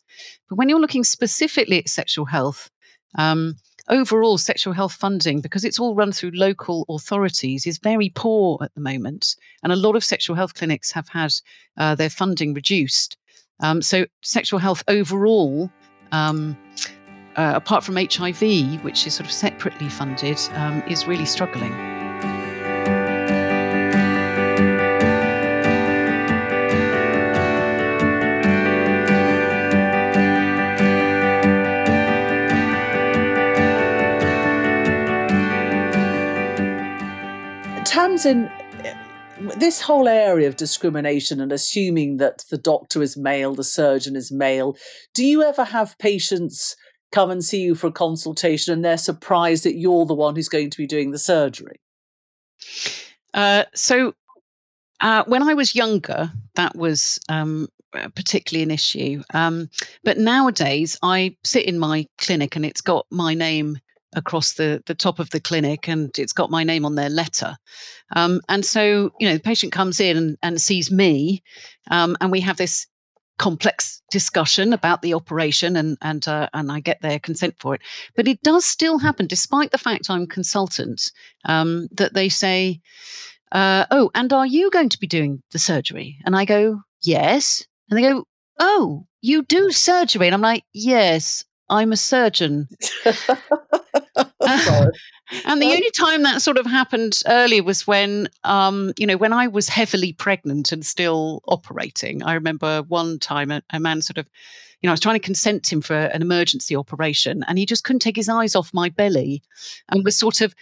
But 0.49 0.57
when 0.57 0.69
you're 0.69 0.81
looking 0.81 1.05
specifically 1.05 1.79
at 1.79 1.89
sexual 1.89 2.25
health, 2.25 2.71
um, 3.17 3.57
overall 3.89 4.39
sexual 4.39 4.75
health 4.75 4.93
funding, 4.93 5.41
because 5.41 5.65
it's 5.65 5.79
all 5.79 5.95
run 5.95 6.13
through 6.13 6.33
local 6.33 6.85
authorities, 6.89 7.67
is 7.67 7.79
very 7.79 8.11
poor 8.11 8.59
at 8.63 8.75
the 8.75 8.81
moment. 8.81 9.37
And 9.63 9.73
a 9.73 9.77
lot 9.77 9.97
of 9.97 10.05
sexual 10.05 10.37
health 10.37 10.55
clinics 10.55 10.93
have 10.93 11.09
had 11.09 11.33
uh, 11.77 11.95
their 11.95 12.11
funding 12.11 12.55
reduced. 12.55 13.17
Um, 13.61 13.83
so 13.83 14.07
sexual 14.23 14.61
health 14.61 14.85
overall 14.89 15.71
um, 16.13 16.57
uh, 17.39 17.53
apart 17.55 17.85
from 17.85 17.95
HIV, 17.95 18.83
which 18.83 19.07
is 19.07 19.15
sort 19.15 19.27
of 19.27 19.33
separately 19.33 19.89
funded, 19.89 20.41
um, 20.55 20.83
is 20.89 21.07
really 21.07 21.25
struggling. 21.25 21.73
Tamzin, 37.85 38.51
this 39.57 39.81
whole 39.81 40.09
area 40.09 40.49
of 40.49 40.57
discrimination 40.57 41.41
and 41.41 41.53
assuming 41.53 42.17
that 42.17 42.45
the 42.51 42.59
doctor 42.59 43.01
is 43.01 43.17
male, 43.17 43.55
the 43.55 43.63
surgeon 43.63 44.17
is 44.17 44.33
male, 44.33 44.77
do 45.15 45.25
you 45.25 45.45
ever 45.45 45.63
have 45.63 45.97
patients 45.99 46.75
come 47.13 47.31
and 47.31 47.45
see 47.45 47.61
you 47.61 47.75
for 47.75 47.89
a 47.89 47.93
consultation 47.93 48.73
and 48.73 48.85
they're 48.85 48.99
surprised 48.99 49.65
that 49.65 49.77
you're 49.77 50.07
the 50.07 50.15
one 50.15 50.37
who's 50.37 50.49
going 50.49 50.71
to 50.71 50.79
be 50.79 50.87
doing 50.87 51.11
the 51.11 51.19
surgery? 51.19 51.81
Uh, 53.35 53.65
so, 53.75 54.15
uh, 55.01 55.25
when 55.27 55.43
I 55.43 55.55
was 55.55 55.75
younger, 55.75 56.33
that 56.57 56.75
was 56.75 57.21
um, 57.29 57.69
particularly 57.93 58.63
an 58.63 58.71
issue. 58.71 59.23
Um, 59.33 59.71
but 60.05 60.19
nowadays, 60.19 60.99
I 61.03 61.37
sit 61.45 61.67
in 61.67 61.79
my 61.79 62.07
clinic 62.19 62.57
and 62.57 62.65
it's 62.65 62.81
got 62.81 63.07
my 63.11 63.35
name 63.35 63.79
across 64.15 64.55
the, 64.55 64.83
the 64.87 64.95
top 64.95 65.19
of 65.19 65.31
the 65.31 65.41
clinic 65.41 65.89
and 65.89 66.17
it's 66.19 66.33
got 66.33 66.51
my 66.51 66.65
name 66.65 66.85
on 66.85 66.95
their 66.95 67.11
letter. 67.11 67.57
Um, 68.17 68.41
and 68.49 68.65
so, 68.65 69.11
you 69.21 69.29
know, 69.29 69.35
the 69.35 69.43
patient 69.43 69.73
comes 69.73 70.01
in 70.01 70.17
and, 70.17 70.39
and 70.43 70.61
sees 70.61 70.91
me, 70.91 71.43
um, 71.91 72.17
and 72.21 72.33
we 72.33 72.41
have 72.41 72.57
this 72.57 72.87
complex 73.39 74.03
discussion 74.11 74.73
about 74.73 75.03
the 75.03 75.15
operation 75.15 75.77
and 75.77 75.97
and 76.03 76.27
uh, 76.29 76.49
and 76.55 76.71
I 76.71 76.81
get 76.81 77.01
their 77.01 77.19
consent 77.19 77.55
for 77.59 77.75
it. 77.75 77.81
But 78.17 78.29
it 78.29 78.43
does 78.43 78.65
still 78.65 78.99
happen, 78.99 79.27
despite 79.27 79.71
the 79.71 79.79
fact 79.79 80.11
I'm 80.11 80.27
consultant, 80.27 81.11
um, 81.45 81.89
that 81.93 82.15
they 82.15 82.29
say, 82.29 82.81
uh, 83.53 83.87
"Oh, 83.91 84.11
and 84.15 84.33
are 84.33 84.47
you 84.47 84.71
going 84.71 84.89
to 84.91 85.01
be 85.01 85.07
doing 85.07 85.43
the 85.53 85.59
surgery?" 85.59 86.19
And 86.25 86.37
I 86.37 86.45
go, 86.45 86.83
"Yes," 87.03 87.65
and 87.89 87.99
they 87.99 88.03
go, 88.03 88.25
"Oh, 88.59 89.07
you 89.23 89.43
do 89.45 89.71
surgery?" 89.71 90.27
And 90.27 90.35
I'm 90.35 90.43
like, 90.43 90.65
"Yes, 90.73 91.45
I'm 91.71 91.93
a 91.93 91.97
surgeon." 91.97 92.69
and 95.45 95.61
the 95.61 95.73
only 95.73 95.91
time 95.91 96.23
that 96.23 96.43
sort 96.43 96.59
of 96.59 96.67
happened 96.67 97.23
earlier 97.27 97.63
was 97.63 97.87
when, 97.87 98.29
um, 98.45 98.93
you 98.99 99.07
know, 99.07 99.17
when 99.17 99.33
I 99.33 99.47
was 99.47 99.69
heavily 99.69 100.13
pregnant 100.13 100.73
and 100.73 100.85
still 100.85 101.43
operating. 101.47 102.23
I 102.23 102.35
remember 102.35 102.83
one 102.89 103.19
time 103.19 103.51
a, 103.51 103.63
a 103.71 103.81
man 103.81 104.03
sort 104.03 104.19
of, 104.19 104.27
you 104.81 104.87
know, 104.87 104.93
I 104.93 104.95
was 104.95 105.01
trying 105.01 105.17
to 105.17 105.27
consent 105.27 105.73
him 105.73 105.81
for 105.81 105.97
an 105.97 106.23
emergency 106.23 106.77
operation, 106.77 107.45
and 107.49 107.59
he 107.59 107.67
just 107.67 107.85
couldn't 107.85 108.01
take 108.01 108.17
his 108.17 108.29
eyes 108.29 108.55
off 108.55 108.73
my 108.73 108.89
belly, 108.89 109.43
and 109.91 110.05
was 110.05 110.17
sort 110.17 110.41
of 110.41 110.55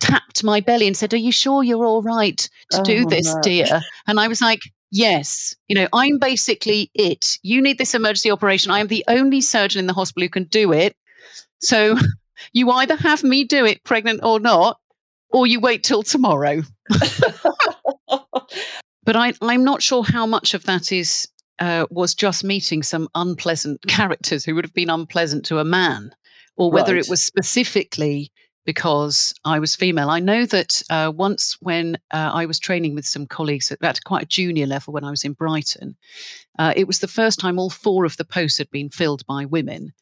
tapped 0.00 0.44
my 0.44 0.60
belly 0.60 0.86
and 0.86 0.96
said, 0.96 1.14
"Are 1.14 1.16
you 1.16 1.32
sure 1.32 1.62
you're 1.62 1.86
all 1.86 2.02
right 2.02 2.48
to 2.72 2.80
Oh, 2.80 2.84
do 2.84 3.06
this, 3.06 3.34
dear?" 3.42 3.80
And 4.06 4.20
I 4.20 4.28
was 4.28 4.40
like. 4.40 4.60
Yes, 4.94 5.56
you 5.68 5.74
know, 5.74 5.88
I'm 5.94 6.18
basically 6.18 6.90
it. 6.92 7.38
You 7.42 7.62
need 7.62 7.78
this 7.78 7.94
emergency 7.94 8.30
operation. 8.30 8.70
I 8.70 8.78
am 8.78 8.88
the 8.88 9.02
only 9.08 9.40
surgeon 9.40 9.78
in 9.78 9.86
the 9.86 9.94
hospital 9.94 10.24
who 10.24 10.28
can 10.28 10.44
do 10.44 10.70
it. 10.70 10.94
So 11.62 11.96
you 12.52 12.70
either 12.70 12.96
have 12.96 13.22
me 13.24 13.44
do 13.44 13.64
it, 13.64 13.82
pregnant 13.84 14.20
or 14.22 14.40
not, 14.40 14.78
or 15.30 15.46
you 15.46 15.60
wait 15.60 15.82
till 15.84 16.02
tomorrow. 16.02 16.62
But 19.04 19.16
I, 19.16 19.32
I'm 19.42 19.64
not 19.64 19.82
sure 19.82 20.04
how 20.04 20.26
much 20.26 20.54
of 20.54 20.62
that 20.64 20.92
is 20.92 21.26
uh, 21.58 21.86
was 21.90 22.14
just 22.14 22.44
meeting 22.44 22.82
some 22.84 23.08
unpleasant 23.16 23.82
characters 23.88 24.44
who 24.44 24.54
would 24.54 24.64
have 24.64 24.74
been 24.74 24.90
unpleasant 24.90 25.44
to 25.46 25.58
a 25.58 25.64
man, 25.64 26.12
or 26.56 26.70
whether 26.70 26.94
Right. 26.94 27.04
it 27.04 27.10
was 27.10 27.24
specifically 27.24 28.30
because 28.64 29.34
I 29.44 29.58
was 29.58 29.74
female. 29.74 30.10
I 30.10 30.20
know 30.20 30.46
that 30.46 30.82
uh, 30.90 31.12
once 31.14 31.56
when 31.60 31.96
uh, 32.12 32.30
I 32.32 32.46
was 32.46 32.58
training 32.58 32.94
with 32.94 33.06
some 33.06 33.26
colleagues 33.26 33.72
at, 33.72 33.82
at 33.82 34.04
quite 34.04 34.22
a 34.22 34.26
junior 34.26 34.66
level 34.66 34.92
when 34.92 35.04
I 35.04 35.10
was 35.10 35.24
in 35.24 35.32
Brighton, 35.32 35.96
uh, 36.58 36.72
it 36.76 36.86
was 36.86 37.00
the 37.00 37.08
first 37.08 37.40
time 37.40 37.58
all 37.58 37.70
four 37.70 38.04
of 38.04 38.16
the 38.16 38.24
posts 38.24 38.58
had 38.58 38.70
been 38.70 38.90
filled 38.90 39.26
by 39.26 39.44
women. 39.44 39.92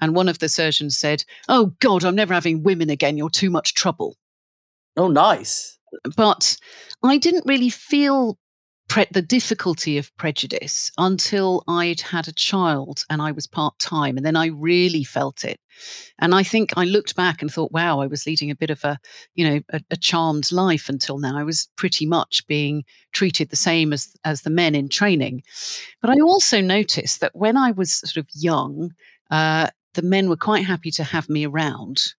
And 0.00 0.14
one 0.14 0.28
of 0.28 0.38
the 0.38 0.48
surgeons 0.48 0.96
said, 0.96 1.24
Oh, 1.48 1.74
God, 1.80 2.04
I'm 2.04 2.14
never 2.14 2.34
having 2.34 2.62
women 2.62 2.90
again. 2.90 3.16
You're 3.16 3.30
too 3.30 3.50
much 3.50 3.74
trouble 3.74 4.16
oh, 4.98 5.08
nice. 5.08 5.78
but 6.16 6.56
I 7.02 7.16
didn't 7.16 7.46
really 7.46 7.70
feel 7.70 8.38
pre- 8.88 9.06
the 9.10 9.22
difficulty 9.22 9.98
of 9.98 10.14
prejudice 10.16 10.90
until 10.98 11.62
I'd 11.68 12.00
had 12.00 12.26
a 12.26 12.32
child 12.32 13.04
and 13.08 13.22
I 13.22 13.32
was 13.32 13.46
part 13.46 13.78
time, 13.78 14.16
and 14.16 14.26
then 14.26 14.36
I 14.36 14.46
really 14.46 15.04
felt 15.04 15.44
it. 15.44 15.60
And 16.18 16.34
I 16.34 16.42
think 16.42 16.72
I 16.76 16.84
looked 16.84 17.14
back 17.14 17.40
and 17.40 17.52
thought, 17.52 17.72
wow, 17.72 18.00
I 18.00 18.06
was 18.06 18.26
leading 18.26 18.50
a 18.50 18.56
bit 18.56 18.70
of 18.70 18.82
a, 18.84 18.98
you 19.34 19.48
know, 19.48 19.60
a, 19.70 19.80
a 19.90 19.96
charmed 19.96 20.50
life 20.50 20.88
until 20.88 21.18
now. 21.18 21.38
I 21.38 21.44
was 21.44 21.68
pretty 21.76 22.06
much 22.06 22.46
being 22.48 22.84
treated 23.12 23.50
the 23.50 23.56
same 23.56 23.92
as 23.92 24.08
as 24.24 24.42
the 24.42 24.50
men 24.50 24.74
in 24.74 24.88
training. 24.88 25.42
But 26.00 26.10
I 26.10 26.20
also 26.20 26.60
noticed 26.60 27.20
that 27.20 27.36
when 27.36 27.56
I 27.56 27.70
was 27.70 27.94
sort 27.94 28.16
of 28.16 28.26
young, 28.34 28.92
uh, 29.30 29.68
the 29.94 30.02
men 30.02 30.28
were 30.28 30.36
quite 30.36 30.64
happy 30.64 30.90
to 30.92 31.04
have 31.04 31.28
me 31.28 31.46
around. 31.46 32.14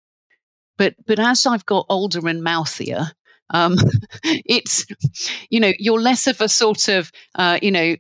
But 0.78 0.96
but 1.06 1.20
as 1.20 1.46
I've 1.46 1.66
got 1.66 1.86
older 1.90 2.26
and 2.28 2.42
mouthier, 2.42 3.12
um, 3.52 3.76
it's 4.24 4.86
you 5.50 5.60
know 5.60 5.72
you're 5.80 6.02
less 6.02 6.28
of 6.28 6.42
a 6.42 6.50
sort 6.50 6.88
of 6.88 7.12
uh, 7.36 7.60
you 7.62 7.72
know 7.72 7.96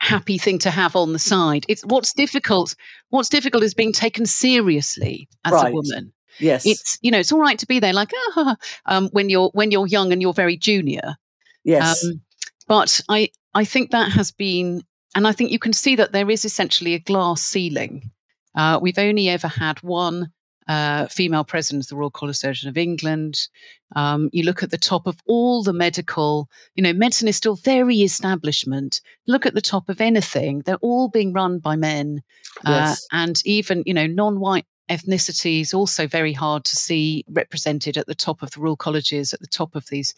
happy 0.00 0.36
thing 0.38 0.58
to 0.58 0.70
have 0.70 0.96
on 0.96 1.12
the 1.12 1.18
side. 1.18 1.64
It's 1.68 1.82
what's 1.82 2.12
difficult. 2.12 2.74
What's 3.10 3.28
difficult 3.28 3.62
is 3.62 3.74
being 3.74 3.92
taken 3.92 4.26
seriously 4.26 5.28
as 5.44 5.52
Right. 5.52 5.70
a 5.70 5.74
woman. 5.74 6.12
Yes. 6.40 6.64
It's 6.66 6.98
you 7.02 7.10
know 7.10 7.18
it's 7.18 7.30
all 7.32 7.40
right 7.40 7.58
to 7.58 7.66
be 7.66 7.78
there 7.78 7.92
like 7.92 8.10
ah, 8.36 8.56
um, 8.86 9.08
when 9.12 9.28
you're 9.28 9.50
when 9.52 9.70
you're 9.70 9.86
young 9.86 10.12
and 10.12 10.20
you're 10.22 10.32
very 10.32 10.56
junior. 10.56 11.16
yes. 11.64 12.04
Um, 12.04 12.20
but 12.68 13.00
I 13.08 13.28
I 13.54 13.64
think 13.64 13.90
that 13.90 14.10
has 14.12 14.30
been, 14.32 14.82
and 15.14 15.26
I 15.28 15.32
think 15.32 15.50
you 15.50 15.58
can 15.58 15.72
see 15.74 15.94
that 15.96 16.12
there 16.12 16.30
is 16.30 16.44
essentially 16.44 16.94
a 16.94 16.98
glass 16.98 17.42
ceiling. 17.42 18.10
Uh, 18.54 18.78
we've 18.80 18.98
only 18.98 19.28
ever 19.28 19.48
had 19.48 19.82
one 19.82 20.32
uh, 20.72 21.06
female 21.08 21.44
president 21.44 21.84
of 21.84 21.88
the 21.88 21.96
Royal 21.96 22.10
College 22.10 22.34
of 22.36 22.38
Surgeons 22.38 22.70
of 22.70 22.78
England. 22.78 23.48
Um, 23.94 24.30
you 24.32 24.42
look 24.42 24.62
at 24.62 24.70
the 24.70 24.78
top 24.78 25.06
of 25.06 25.18
all 25.26 25.62
the 25.62 25.72
medical, 25.74 26.48
you 26.76 26.82
know, 26.82 26.94
medicine 26.94 27.28
is 27.28 27.36
still 27.36 27.56
very 27.56 27.98
establishment. 28.00 29.00
Look 29.26 29.44
at 29.44 29.54
the 29.54 29.60
top 29.60 29.90
of 29.90 30.00
anything; 30.00 30.62
they're 30.64 30.76
all 30.76 31.08
being 31.08 31.34
run 31.34 31.58
by 31.58 31.76
men, 31.76 32.22
uh, 32.64 32.70
Yes. 32.70 33.06
and 33.12 33.42
even 33.44 33.82
you 33.84 33.92
know 33.92 34.06
non-white 34.06 34.64
ethnicities 34.88 35.74
also 35.74 36.06
very 36.06 36.32
hard 36.32 36.64
to 36.64 36.76
see 36.76 37.24
represented 37.28 37.98
at 37.98 38.06
the 38.06 38.14
top 38.14 38.42
of 38.42 38.50
the 38.52 38.60
Royal 38.60 38.76
Colleges, 38.76 39.34
at 39.34 39.40
the 39.40 39.46
top 39.58 39.74
of 39.74 39.86
these. 39.88 40.14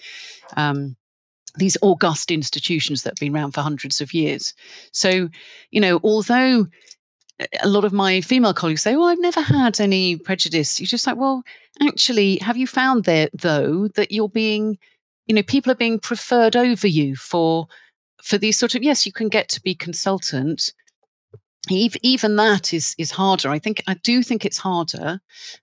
Um, 0.57 0.97
these 1.57 1.77
august 1.83 2.33
institutions 2.33 3.03
that 3.03 3.11
have 3.13 3.21
been 3.21 3.33
around 3.37 3.53
for 3.53 3.61
hundreds 3.61 4.01
of 4.01 4.13
years. 4.13 4.55
So, 4.91 5.29
you 5.71 5.81
know, 5.81 6.01
although 6.03 6.67
a 7.63 7.69
lot 7.69 7.85
of 7.85 7.93
my 7.93 8.21
female 8.21 8.55
colleagues 8.55 8.83
say, 8.83 8.95
"Oh, 8.95 9.05
I've 9.05 9.21
never 9.21 9.41
had 9.41 9.81
any 9.81 10.17
prejudice," 10.17 10.81
you're 10.81 10.87
just 10.87 11.07
like, 11.07 11.17
"Well, 11.17 11.43
actually, 11.83 12.37
have 12.39 12.57
you 12.57 12.67
found 12.67 13.05
there 13.05 13.29
though 13.35 13.89
that 13.89 14.13
you're 14.13 14.29
being, 14.29 14.79
you 15.27 15.35
know, 15.35 15.43
people 15.43 15.73
are 15.73 15.77
being 15.77 15.99
preferred 15.99 16.57
over 16.57 16.87
you 16.87 17.17
for 17.17 17.67
for 18.23 18.39
these 18.39 18.59
sort 18.59 18.75
of 18.75 18.83
yes, 18.83 19.05
you 19.07 19.13
can 19.13 19.29
get 19.29 19.49
to 19.51 19.63
be 19.63 19.75
consultant." 19.75 20.73
Even 21.71 22.37
that 22.37 22.75
is 22.75 22.95
is 22.99 23.11
harder. 23.11 23.51
I 23.51 23.59
think 23.59 23.83
I 23.87 23.95
do 23.95 24.23
think 24.23 24.45
it's 24.45 24.59
harder, 24.59 25.21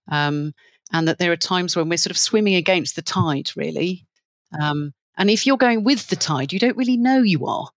um, 0.10 0.54
and 0.92 1.08
that 1.08 1.20
there 1.20 1.32
are 1.32 1.38
times 1.38 1.76
when 1.76 1.90
we're 1.90 1.98
sort 1.98 2.12
of 2.12 2.18
swimming 2.18 2.56
against 2.56 2.96
the 2.96 3.02
tide, 3.04 3.52
really. 3.56 4.06
Um, 4.60 4.94
and 5.18 5.30
if 5.30 5.46
you're 5.46 5.58
going 5.58 5.84
with 5.84 6.08
the 6.08 6.16
tide, 6.16 6.52
you 6.54 6.60
don't 6.60 6.78
really 6.78 6.98
know 6.98 7.22
you 7.22 7.46
are. 7.46 7.70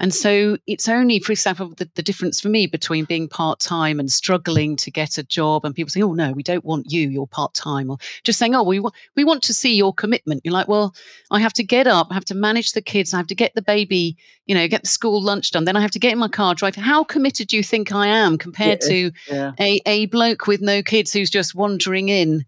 And 0.00 0.12
so 0.12 0.58
it's 0.66 0.88
only, 0.88 1.20
for 1.20 1.30
example, 1.30 1.72
the, 1.76 1.88
the 1.94 2.02
difference 2.02 2.40
for 2.40 2.48
me 2.48 2.66
between 2.66 3.04
being 3.04 3.28
part 3.28 3.60
time 3.60 4.00
and 4.00 4.10
struggling 4.10 4.74
to 4.76 4.90
get 4.90 5.18
a 5.18 5.22
job, 5.22 5.64
and 5.64 5.72
people 5.74 5.90
say, 5.90 6.02
"Oh 6.02 6.14
no, 6.14 6.32
we 6.32 6.42
don't 6.42 6.64
want 6.64 6.90
you. 6.90 7.08
You're 7.08 7.28
part 7.28 7.54
time," 7.54 7.88
or 7.88 7.98
just 8.24 8.40
saying, 8.40 8.56
"Oh, 8.56 8.64
we 8.64 8.80
want 8.80 8.94
we 9.14 9.22
want 9.22 9.42
to 9.44 9.54
see 9.54 9.76
your 9.76 9.94
commitment." 9.94 10.40
You're 10.44 10.52
like, 10.52 10.66
"Well, 10.66 10.94
I 11.30 11.38
have 11.38 11.52
to 11.54 11.62
get 11.62 11.86
up, 11.86 12.08
I 12.10 12.14
have 12.14 12.24
to 12.26 12.34
manage 12.34 12.72
the 12.72 12.82
kids, 12.82 13.14
I 13.14 13.18
have 13.18 13.28
to 13.28 13.36
get 13.36 13.54
the 13.54 13.62
baby, 13.62 14.16
you 14.46 14.54
know, 14.54 14.66
get 14.66 14.82
the 14.82 14.88
school 14.88 15.22
lunch 15.22 15.52
done. 15.52 15.64
Then 15.64 15.76
I 15.76 15.80
have 15.80 15.92
to 15.92 16.00
get 16.00 16.12
in 16.12 16.18
my 16.18 16.28
car, 16.28 16.56
drive. 16.56 16.74
How 16.74 17.04
committed 17.04 17.46
do 17.48 17.56
you 17.56 17.62
think 17.62 17.92
I 17.92 18.08
am 18.08 18.36
compared 18.36 18.80
Yeah. 18.82 18.88
to 18.88 19.12
yeah. 19.30 19.52
a 19.60 19.80
a 19.86 20.06
bloke 20.06 20.48
with 20.48 20.60
no 20.60 20.82
kids 20.82 21.12
who's 21.12 21.30
just 21.30 21.54
wandering 21.54 22.08
in 22.08 22.44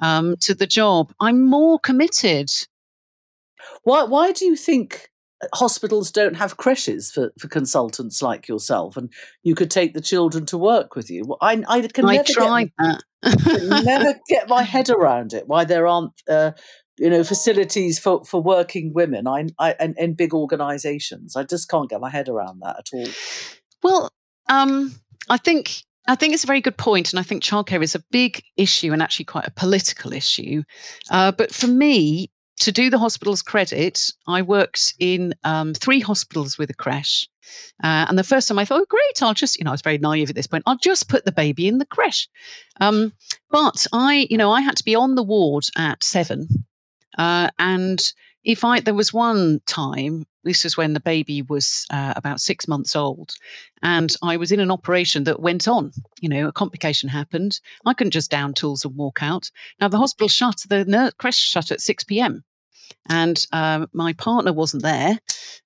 um, 0.00 0.36
to 0.40 0.54
the 0.54 0.66
job? 0.66 1.12
I'm 1.20 1.42
more 1.46 1.78
committed." 1.78 2.50
Why, 3.84 4.02
why 4.04 4.32
do 4.32 4.44
you 4.44 4.56
think 4.56 5.08
hospitals 5.54 6.10
don't 6.10 6.36
have 6.36 6.56
creches 6.56 7.10
for, 7.10 7.32
for 7.38 7.48
consultants 7.48 8.22
like 8.22 8.48
yourself 8.48 8.96
and 8.96 9.12
you 9.42 9.54
could 9.54 9.70
take 9.70 9.94
the 9.94 10.00
children 10.00 10.46
to 10.46 10.58
work 10.58 10.94
with 10.94 11.10
you? 11.10 11.24
Well, 11.26 11.38
I, 11.40 11.62
I 11.68 11.86
can 11.88 12.04
I 12.06 12.16
never 12.16 12.24
get 12.26 12.72
that. 12.78 13.82
never 13.84 14.20
get 14.28 14.48
my 14.48 14.62
head 14.62 14.90
around 14.90 15.32
it. 15.32 15.48
Why 15.48 15.64
there 15.64 15.86
aren't, 15.86 16.12
uh, 16.28 16.52
you 16.98 17.10
know, 17.10 17.24
facilities 17.24 17.98
for, 17.98 18.24
for 18.24 18.42
working 18.42 18.92
women 18.94 19.26
I, 19.26 19.46
I, 19.58 19.74
and 19.78 19.96
in 19.98 20.14
big 20.14 20.34
organisations. 20.34 21.36
I 21.36 21.44
just 21.44 21.68
can't 21.68 21.90
get 21.90 22.00
my 22.00 22.10
head 22.10 22.28
around 22.28 22.60
that 22.60 22.78
at 22.78 22.88
all. 22.92 23.12
Well, 23.82 24.10
um, 24.48 24.94
I 25.28 25.38
think 25.38 25.82
I 26.08 26.16
think 26.16 26.34
it's 26.34 26.44
a 26.44 26.48
very 26.48 26.60
good 26.60 26.76
point, 26.76 27.12
and 27.12 27.20
I 27.20 27.22
think 27.22 27.42
childcare 27.42 27.82
is 27.82 27.94
a 27.94 28.02
big 28.10 28.42
issue 28.56 28.92
and 28.92 29.02
actually 29.02 29.26
quite 29.26 29.46
a 29.46 29.52
political 29.52 30.12
issue. 30.12 30.62
Uh, 31.10 31.30
but 31.30 31.54
for 31.54 31.68
me, 31.68 32.30
to 32.60 32.72
do 32.72 32.90
the 32.90 32.98
hospital's 32.98 33.42
credit, 33.42 34.10
I 34.26 34.42
worked 34.42 34.94
in 34.98 35.34
um, 35.44 35.74
three 35.74 36.00
hospitals 36.00 36.58
with 36.58 36.70
a 36.70 36.74
creche. 36.74 37.28
Uh, 37.82 38.06
and 38.08 38.18
the 38.18 38.24
first 38.24 38.48
time 38.48 38.58
I 38.58 38.64
thought, 38.64 38.82
oh, 38.82 38.86
great, 38.88 39.22
I'll 39.22 39.34
just, 39.34 39.58
you 39.58 39.64
know, 39.64 39.70
I 39.70 39.74
was 39.74 39.82
very 39.82 39.98
naive 39.98 40.30
at 40.30 40.36
this 40.36 40.46
point, 40.46 40.64
I'll 40.66 40.78
just 40.78 41.08
put 41.08 41.24
the 41.24 41.32
baby 41.32 41.66
in 41.66 41.78
the 41.78 41.86
creche. 41.86 42.28
Um, 42.80 43.12
but 43.50 43.86
I, 43.92 44.26
you 44.30 44.36
know, 44.36 44.52
I 44.52 44.60
had 44.60 44.76
to 44.76 44.84
be 44.84 44.94
on 44.94 45.14
the 45.14 45.22
ward 45.22 45.64
at 45.76 46.02
seven. 46.04 46.46
Uh, 47.18 47.48
and 47.58 48.12
if 48.44 48.64
I 48.64 48.80
there 48.80 48.94
was 48.94 49.12
one 49.12 49.60
time, 49.66 50.26
this 50.44 50.64
was 50.64 50.76
when 50.76 50.92
the 50.92 51.00
baby 51.00 51.42
was 51.42 51.86
uh, 51.90 52.12
about 52.16 52.40
six 52.40 52.66
months 52.66 52.96
old, 52.96 53.34
and 53.82 54.14
I 54.22 54.36
was 54.36 54.52
in 54.52 54.60
an 54.60 54.70
operation 54.70 55.24
that 55.24 55.40
went 55.40 55.68
on. 55.68 55.92
You 56.20 56.28
know, 56.28 56.48
a 56.48 56.52
complication 56.52 57.08
happened. 57.08 57.60
I 57.86 57.94
couldn't 57.94 58.12
just 58.12 58.30
down 58.30 58.54
tools 58.54 58.84
and 58.84 58.96
walk 58.96 59.22
out. 59.22 59.50
Now 59.80 59.88
the 59.88 59.98
hospital 59.98 60.28
shut, 60.28 60.64
the 60.68 60.84
nurse 60.84 61.12
creche 61.18 61.38
shut 61.38 61.70
at 61.70 61.80
six 61.80 62.04
p.m. 62.04 62.44
And 63.08 63.44
um, 63.52 63.88
my 63.92 64.12
partner 64.12 64.52
wasn't 64.52 64.82
there. 64.82 65.18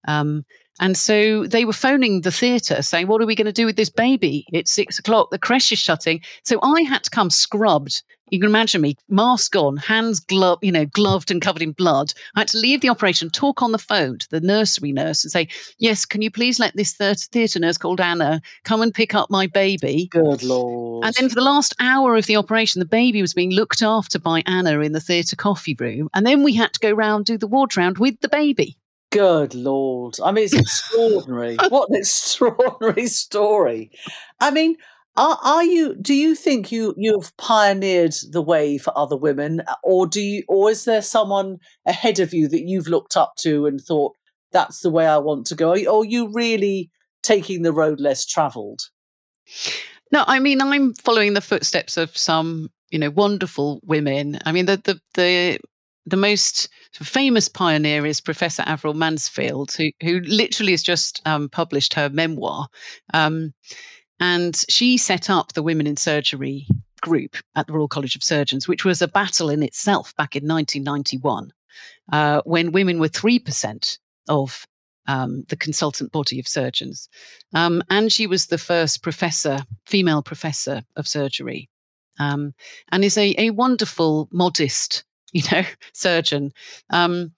Um, 0.06 0.44
and 0.78 0.96
so 0.96 1.46
they 1.46 1.64
were 1.64 1.72
phoning 1.72 2.20
the 2.20 2.30
theatre 2.30 2.82
saying, 2.82 3.06
What 3.06 3.22
are 3.22 3.26
we 3.26 3.34
going 3.34 3.46
to 3.46 3.52
do 3.52 3.66
with 3.66 3.76
this 3.76 3.90
baby? 3.90 4.44
It's 4.52 4.72
six 4.72 4.98
o'clock. 4.98 5.30
The 5.30 5.38
creche 5.38 5.72
is 5.72 5.78
shutting. 5.78 6.20
So 6.44 6.58
I 6.62 6.82
had 6.82 7.04
to 7.04 7.10
come 7.10 7.30
scrubbed. 7.30 8.02
You 8.30 8.40
can 8.40 8.48
imagine 8.48 8.80
me, 8.80 8.96
mask 9.08 9.54
on, 9.54 9.76
hands 9.76 10.18
gloved, 10.18 10.64
you 10.64 10.72
know, 10.72 10.86
gloved 10.86 11.30
and 11.30 11.40
covered 11.40 11.62
in 11.62 11.72
blood. 11.72 12.12
I 12.34 12.40
had 12.40 12.48
to 12.48 12.58
leave 12.58 12.80
the 12.80 12.88
operation, 12.88 13.30
talk 13.30 13.62
on 13.62 13.70
the 13.70 13.78
phone 13.78 14.18
to 14.18 14.30
the 14.30 14.40
nursery 14.40 14.90
nurse 14.90 15.24
and 15.24 15.30
say, 15.30 15.48
Yes, 15.78 16.04
can 16.04 16.22
you 16.22 16.30
please 16.30 16.58
let 16.58 16.74
this 16.74 16.94
theatre 16.94 17.60
nurse 17.60 17.78
called 17.78 18.00
Anna 18.00 18.42
come 18.64 18.82
and 18.82 18.92
pick 18.92 19.14
up 19.14 19.30
my 19.30 19.46
baby? 19.46 20.08
Good 20.10 20.42
Lord. 20.42 21.04
And 21.04 21.14
then 21.14 21.28
for 21.28 21.36
the 21.36 21.40
last 21.40 21.74
hour 21.78 22.16
of 22.16 22.26
the 22.26 22.36
operation, 22.36 22.80
the 22.80 22.84
baby 22.84 23.20
was 23.20 23.32
being 23.32 23.52
looked 23.52 23.82
after 23.82 24.18
by 24.18 24.42
Anna 24.46 24.80
in 24.80 24.92
the 24.92 25.00
theatre 25.00 25.36
coffee 25.36 25.76
room. 25.78 26.08
And 26.12 26.26
then 26.26 26.42
we 26.42 26.54
had 26.54 26.72
to 26.72 26.80
go 26.80 26.90
round, 26.90 27.26
do 27.26 27.38
the 27.38 27.46
ward 27.46 27.76
round 27.76 27.98
with 27.98 28.20
the 28.20 28.28
baby. 28.28 28.76
Good 29.12 29.54
Lord. 29.54 30.16
I 30.22 30.32
mean, 30.32 30.44
it's 30.44 30.54
extraordinary. 30.58 31.56
what 31.68 31.90
an 31.90 31.96
extraordinary 31.96 33.06
story. 33.06 33.92
I 34.40 34.50
mean, 34.50 34.76
are, 35.16 35.38
are 35.42 35.64
you 35.64 35.94
do 35.96 36.14
you 36.14 36.34
think 36.34 36.70
you 36.70 36.94
you've 36.96 37.36
pioneered 37.36 38.14
the 38.30 38.42
way 38.42 38.78
for 38.78 38.96
other 38.96 39.16
women 39.16 39.62
or 39.82 40.06
do 40.06 40.20
you 40.20 40.42
or 40.48 40.70
is 40.70 40.84
there 40.84 41.02
someone 41.02 41.58
ahead 41.86 42.18
of 42.18 42.34
you 42.34 42.48
that 42.48 42.66
you've 42.66 42.88
looked 42.88 43.16
up 43.16 43.34
to 43.36 43.66
and 43.66 43.80
thought 43.80 44.14
that's 44.52 44.80
the 44.80 44.90
way 44.90 45.06
I 45.06 45.18
want 45.18 45.46
to 45.46 45.54
go 45.54 45.72
or 45.72 46.02
are 46.02 46.04
you 46.04 46.30
really 46.32 46.90
taking 47.22 47.62
the 47.62 47.72
road 47.72 48.00
less 48.00 48.24
traveled 48.24 48.82
no 50.12 50.24
i 50.26 50.38
mean 50.38 50.60
i'm 50.60 50.94
following 50.94 51.34
the 51.34 51.40
footsteps 51.40 51.96
of 51.96 52.16
some 52.16 52.68
you 52.90 52.98
know 52.98 53.10
wonderful 53.10 53.80
women 53.84 54.38
i 54.44 54.52
mean 54.52 54.66
the 54.66 54.76
the 54.84 55.00
the 55.14 55.58
the 56.06 56.16
most 56.16 56.68
famous 56.92 57.48
pioneer 57.48 58.06
is 58.06 58.20
Professor 58.20 58.62
Avril 58.64 58.94
Mansfield, 58.94 59.72
who, 59.72 59.90
who 60.00 60.20
literally 60.20 60.72
has 60.72 60.82
just 60.82 61.20
um, 61.26 61.48
published 61.48 61.94
her 61.94 62.08
memoir. 62.08 62.68
Um, 63.12 63.52
and 64.20 64.64
she 64.68 64.96
set 64.96 65.28
up 65.28 65.52
the 65.52 65.62
Women 65.62 65.86
in 65.86 65.96
Surgery 65.96 66.66
group 67.00 67.36
at 67.54 67.66
the 67.66 67.72
Royal 67.72 67.88
College 67.88 68.16
of 68.16 68.22
Surgeons, 68.22 68.66
which 68.66 68.84
was 68.84 69.02
a 69.02 69.08
battle 69.08 69.50
in 69.50 69.62
itself 69.62 70.14
back 70.16 70.34
in 70.34 70.46
1991, 70.46 71.52
uh, 72.12 72.40
when 72.44 72.72
women 72.72 72.98
were 72.98 73.08
3% 73.08 73.98
of 74.28 74.66
um, 75.08 75.44
the 75.48 75.56
consultant 75.56 76.12
body 76.12 76.38
of 76.38 76.48
surgeons. 76.48 77.08
Um, 77.54 77.82
and 77.90 78.12
she 78.12 78.26
was 78.26 78.46
the 78.46 78.58
first 78.58 79.02
professor, 79.02 79.60
female 79.86 80.22
professor 80.22 80.82
of 80.96 81.06
surgery, 81.06 81.68
um, 82.18 82.54
and 82.90 83.04
is 83.04 83.18
a, 83.18 83.34
a 83.38 83.50
wonderful, 83.50 84.28
modest 84.32 85.04
you 85.32 85.42
know, 85.52 85.64
surgeon. 85.92 86.52
Um, 86.90 87.32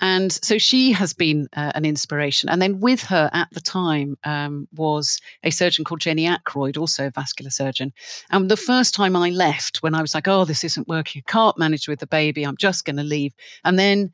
and 0.00 0.32
so 0.32 0.58
she 0.58 0.92
has 0.92 1.12
been 1.12 1.48
uh, 1.56 1.72
an 1.74 1.84
inspiration. 1.84 2.48
And 2.48 2.62
then 2.62 2.80
with 2.80 3.02
her 3.04 3.30
at 3.32 3.48
the 3.52 3.60
time 3.60 4.16
um, 4.24 4.68
was 4.74 5.20
a 5.42 5.50
surgeon 5.50 5.84
called 5.84 6.00
Jenny 6.00 6.26
Ackroyd, 6.26 6.76
also 6.76 7.06
a 7.06 7.10
vascular 7.10 7.50
surgeon. 7.50 7.92
And 8.30 8.50
the 8.50 8.56
first 8.56 8.94
time 8.94 9.16
I 9.16 9.30
left, 9.30 9.78
when 9.82 9.94
I 9.94 10.00
was 10.00 10.14
like, 10.14 10.28
oh, 10.28 10.44
this 10.44 10.62
isn't 10.62 10.88
working, 10.88 11.22
I 11.26 11.30
can't 11.30 11.58
manage 11.58 11.88
with 11.88 12.00
the 12.00 12.06
baby, 12.06 12.44
I'm 12.44 12.56
just 12.56 12.84
going 12.84 12.96
to 12.96 13.02
leave. 13.02 13.32
And 13.64 13.78
then 13.78 14.12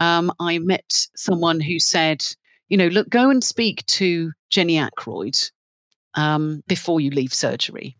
um, 0.00 0.32
I 0.40 0.58
met 0.58 1.06
someone 1.16 1.60
who 1.60 1.78
said, 1.78 2.24
you 2.68 2.76
know, 2.76 2.88
look, 2.88 3.08
go 3.10 3.30
and 3.30 3.44
speak 3.44 3.84
to 3.86 4.32
Jenny 4.48 4.78
Ackroyd 4.78 5.38
um, 6.14 6.62
before 6.66 7.00
you 7.00 7.10
leave 7.10 7.32
surgery. 7.32 7.96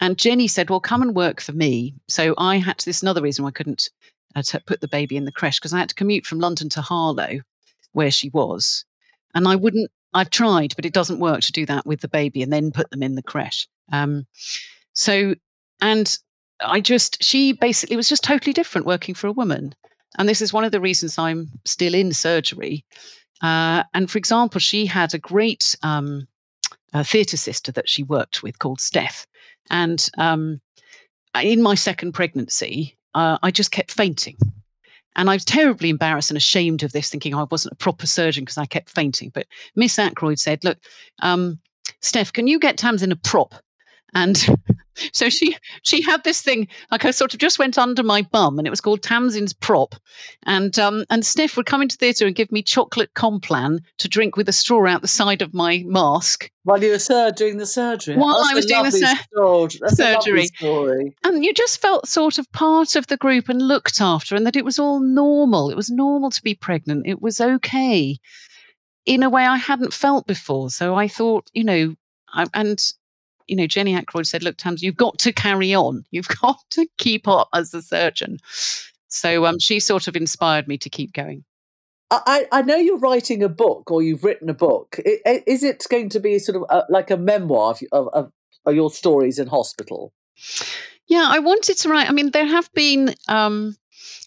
And 0.00 0.18
Jenny 0.18 0.48
said, 0.48 0.70
Well, 0.70 0.80
come 0.80 1.02
and 1.02 1.14
work 1.14 1.40
for 1.40 1.52
me. 1.52 1.94
So 2.08 2.34
I 2.38 2.58
had 2.58 2.78
to, 2.78 2.84
this 2.84 2.96
is 2.96 3.02
another 3.02 3.22
reason 3.22 3.44
why 3.44 3.48
I 3.48 3.52
couldn't 3.52 3.88
uh, 4.34 4.42
put 4.66 4.80
the 4.80 4.88
baby 4.88 5.16
in 5.16 5.24
the 5.24 5.32
creche 5.32 5.60
because 5.60 5.72
I 5.72 5.78
had 5.78 5.88
to 5.90 5.94
commute 5.94 6.26
from 6.26 6.40
London 6.40 6.68
to 6.70 6.80
Harlow, 6.82 7.40
where 7.92 8.10
she 8.10 8.28
was. 8.30 8.84
And 9.34 9.46
I 9.46 9.56
wouldn't, 9.56 9.90
I've 10.14 10.30
tried, 10.30 10.74
but 10.76 10.84
it 10.84 10.92
doesn't 10.92 11.20
work 11.20 11.40
to 11.42 11.52
do 11.52 11.66
that 11.66 11.86
with 11.86 12.00
the 12.00 12.08
baby 12.08 12.42
and 12.42 12.52
then 12.52 12.72
put 12.72 12.90
them 12.90 13.02
in 13.02 13.14
the 13.14 13.22
creche. 13.22 13.68
Um, 13.92 14.26
so, 14.92 15.34
and 15.80 16.18
I 16.60 16.80
just, 16.80 17.22
she 17.22 17.52
basically 17.52 17.96
was 17.96 18.08
just 18.08 18.24
totally 18.24 18.52
different 18.52 18.86
working 18.86 19.14
for 19.14 19.26
a 19.26 19.32
woman. 19.32 19.74
And 20.18 20.28
this 20.28 20.42
is 20.42 20.52
one 20.52 20.64
of 20.64 20.72
the 20.72 20.80
reasons 20.80 21.18
I'm 21.18 21.50
still 21.64 21.94
in 21.94 22.12
surgery. 22.12 22.84
Uh, 23.40 23.82
and 23.94 24.10
for 24.10 24.18
example, 24.18 24.60
she 24.60 24.86
had 24.86 25.14
a 25.14 25.18
great 25.18 25.76
um, 25.82 26.28
theatre 27.02 27.36
sister 27.36 27.72
that 27.72 27.88
she 27.88 28.02
worked 28.02 28.42
with 28.42 28.58
called 28.58 28.80
Steph. 28.80 29.26
And 29.70 30.08
um, 30.18 30.60
in 31.42 31.62
my 31.62 31.74
second 31.74 32.12
pregnancy, 32.12 32.96
uh, 33.14 33.38
I 33.42 33.50
just 33.50 33.70
kept 33.70 33.90
fainting. 33.90 34.36
And 35.16 35.28
I 35.28 35.34
was 35.34 35.44
terribly 35.44 35.90
embarrassed 35.90 36.30
and 36.30 36.36
ashamed 36.36 36.82
of 36.82 36.92
this, 36.92 37.10
thinking 37.10 37.34
I 37.34 37.44
wasn't 37.44 37.72
a 37.72 37.76
proper 37.76 38.06
surgeon 38.06 38.44
because 38.44 38.58
I 38.58 38.66
kept 38.66 38.88
fainting. 38.88 39.30
But 39.34 39.46
Miss 39.76 39.98
Ackroyd 39.98 40.38
said, 40.38 40.64
Look, 40.64 40.78
um, 41.20 41.58
Steph, 42.00 42.32
can 42.32 42.46
you 42.46 42.58
get 42.58 42.78
Tamzin 42.78 43.12
a 43.12 43.16
prop? 43.16 43.54
And 44.14 44.36
so 45.12 45.28
she 45.28 45.56
she 45.82 46.02
had 46.02 46.22
this 46.24 46.42
thing 46.42 46.68
like 46.90 47.04
I 47.04 47.10
sort 47.10 47.34
of 47.34 47.40
just 47.40 47.58
went 47.58 47.78
under 47.78 48.02
my 48.02 48.22
bum, 48.22 48.58
and 48.58 48.66
it 48.66 48.70
was 48.70 48.80
called 48.80 49.02
Tamzin's 49.02 49.52
prop. 49.52 49.94
And 50.44 50.78
um, 50.78 51.04
and 51.10 51.24
Steph 51.24 51.56
would 51.56 51.66
come 51.66 51.82
into 51.82 51.96
theatre 51.96 52.26
and 52.26 52.34
give 52.34 52.52
me 52.52 52.62
chocolate 52.62 53.14
complan 53.14 53.80
to 53.98 54.08
drink 54.08 54.36
with 54.36 54.48
a 54.48 54.52
straw 54.52 54.86
out 54.86 55.02
the 55.02 55.08
side 55.08 55.42
of 55.42 55.54
my 55.54 55.82
mask. 55.86 56.50
While 56.64 56.82
you 56.82 56.90
were 56.90 56.98
sir, 56.98 57.30
doing 57.32 57.56
the 57.56 57.66
surgery. 57.66 58.16
While 58.16 58.38
That's 58.38 58.50
I 58.50 58.54
was 58.54 58.66
doing 58.66 58.84
the 58.84 58.90
sur- 58.92 59.88
surgery. 59.94 61.16
And 61.24 61.44
you 61.44 61.52
just 61.52 61.80
felt 61.80 62.06
sort 62.06 62.38
of 62.38 62.50
part 62.52 62.94
of 62.94 63.08
the 63.08 63.16
group 63.16 63.48
and 63.48 63.60
looked 63.60 64.00
after, 64.00 64.36
and 64.36 64.46
that 64.46 64.56
it 64.56 64.64
was 64.64 64.78
all 64.78 65.00
normal. 65.00 65.70
It 65.70 65.76
was 65.76 65.90
normal 65.90 66.30
to 66.30 66.42
be 66.42 66.54
pregnant. 66.54 67.06
It 67.06 67.20
was 67.20 67.40
okay 67.40 68.18
in 69.04 69.22
a 69.24 69.30
way 69.30 69.44
I 69.44 69.56
hadn't 69.56 69.92
felt 69.92 70.26
before. 70.26 70.70
So 70.70 70.94
I 70.94 71.08
thought, 71.08 71.50
you 71.52 71.64
know, 71.64 71.96
I, 72.32 72.46
and 72.54 72.80
you 73.48 73.56
know, 73.56 73.66
Jenny 73.66 73.94
Ackroyd 73.94 74.26
said, 74.26 74.42
look, 74.42 74.56
Tams, 74.56 74.82
you've 74.82 74.96
got 74.96 75.18
to 75.20 75.32
carry 75.32 75.74
on. 75.74 76.04
You've 76.10 76.28
got 76.42 76.58
to 76.70 76.86
keep 76.98 77.28
up 77.28 77.48
as 77.54 77.72
a 77.74 77.82
surgeon. 77.82 78.38
So 79.08 79.44
um, 79.46 79.58
she 79.58 79.78
sort 79.80 80.08
of 80.08 80.16
inspired 80.16 80.68
me 80.68 80.78
to 80.78 80.88
keep 80.88 81.12
going. 81.12 81.44
I, 82.10 82.46
I 82.52 82.62
know 82.62 82.76
you're 82.76 82.98
writing 82.98 83.42
a 83.42 83.48
book 83.48 83.90
or 83.90 84.02
you've 84.02 84.22
written 84.22 84.50
a 84.50 84.54
book. 84.54 85.00
Is 85.04 85.62
it 85.62 85.86
going 85.88 86.10
to 86.10 86.20
be 86.20 86.38
sort 86.38 86.56
of 86.56 86.64
a, 86.68 86.84
like 86.90 87.10
a 87.10 87.16
memoir 87.16 87.74
of, 87.90 88.08
of, 88.12 88.32
of, 88.66 88.74
your 88.74 88.90
stories 88.90 89.38
in 89.38 89.46
hospital? 89.46 90.12
Yeah, 91.06 91.26
I 91.26 91.38
wanted 91.38 91.78
to 91.78 91.88
write. 91.88 92.10
I 92.10 92.12
mean, 92.12 92.30
there 92.30 92.46
have 92.46 92.70
been 92.74 93.14
um, 93.28 93.76